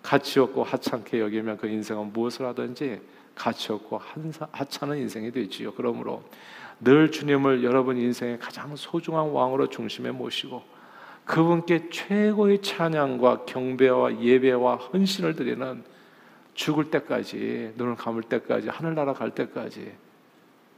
가치 0.08 0.40
없고 0.40 0.62
하찮게 0.62 1.20
여기면 1.20 1.58
그 1.58 1.66
인생은 1.66 2.14
무엇을 2.14 2.46
하든지 2.46 2.98
가치 3.34 3.72
없고 3.72 4.00
하찮은 4.52 4.96
인생이 4.96 5.30
되지요. 5.30 5.74
그러므로 5.74 6.22
늘 6.80 7.10
주님을 7.10 7.62
여러분 7.62 7.98
인생의 7.98 8.38
가장 8.38 8.74
소중한 8.74 9.28
왕으로 9.28 9.68
중심에 9.68 10.10
모시고 10.10 10.62
그분께 11.26 11.90
최고의 11.90 12.62
찬양과 12.62 13.44
경배와 13.44 14.22
예배와 14.22 14.76
헌신을 14.76 15.36
드리는 15.36 15.84
죽을 16.54 16.90
때까지 16.90 17.74
눈을 17.76 17.96
감을 17.96 18.22
때까지 18.22 18.70
하늘나라 18.70 19.12
갈 19.12 19.32
때까지 19.32 19.92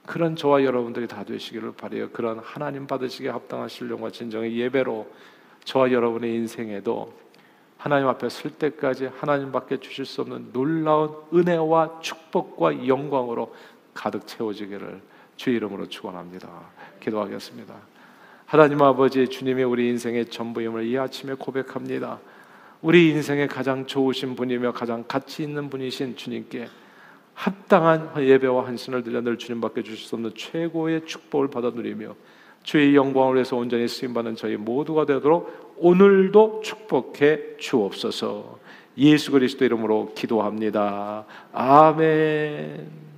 그런 0.07 0.35
저와 0.35 0.65
여러분들이 0.65 1.07
다 1.07 1.23
되시기를 1.23 1.75
바래요. 1.75 2.11
그런 2.11 2.41
하나님 2.41 2.89
받으시기에 2.89 3.31
합당한 3.31 3.69
신령과 3.69 4.11
진정의 4.11 4.59
예배로 4.59 5.09
저와 5.63 5.93
여러분의 5.93 6.35
인생에도 6.35 7.30
하나님 7.81 8.09
앞에 8.09 8.29
설 8.29 8.51
때까지 8.51 9.07
하나님밖에 9.07 9.79
주실 9.79 10.05
수 10.05 10.21
없는 10.21 10.53
놀라운 10.53 11.15
은혜와 11.33 12.01
축복과 12.03 12.87
영광으로 12.87 13.55
가득 13.95 14.27
채워지기를 14.27 15.01
주 15.37 15.49
이름으로 15.49 15.89
축원합니다. 15.89 16.47
기도하겠습니다. 17.01 17.75
하나님 18.45 18.83
아버지 18.83 19.27
주님의 19.27 19.65
우리 19.65 19.89
인생의 19.89 20.27
전부임을 20.27 20.85
이 20.89 20.99
아침에 20.99 21.33
고백합니다. 21.33 22.19
우리 22.83 23.09
인생의 23.13 23.49
가장 23.49 23.87
좋으신 23.87 24.37
분이며 24.37 24.73
가장 24.73 25.03
가치 25.09 25.43
있는 25.43 25.71
분이신 25.71 26.17
주님께 26.17 26.69
합당한 27.33 28.13
예배와 28.19 28.67
헌신을 28.67 29.05
드려 29.05 29.23
늘 29.23 29.39
주님밖에 29.39 29.83
주실 29.83 30.07
수 30.07 30.17
없는 30.17 30.33
최고의 30.37 31.07
축복을 31.07 31.49
받아 31.49 31.71
누리며 31.71 32.15
주의 32.63 32.95
영광을 32.95 33.37
위해서 33.37 33.57
온전히 33.57 33.89
쓰임 33.89 34.13
받는 34.13 34.37
저희 34.37 34.57
모두가 34.57 35.07
되도록 35.07 35.70
오늘도 35.81 36.61
축복해 36.63 37.57
주옵소서. 37.59 38.59
예수 38.99 39.31
그리스도 39.31 39.65
이름으로 39.65 40.13
기도합니다. 40.15 41.25
아멘. 41.53 43.10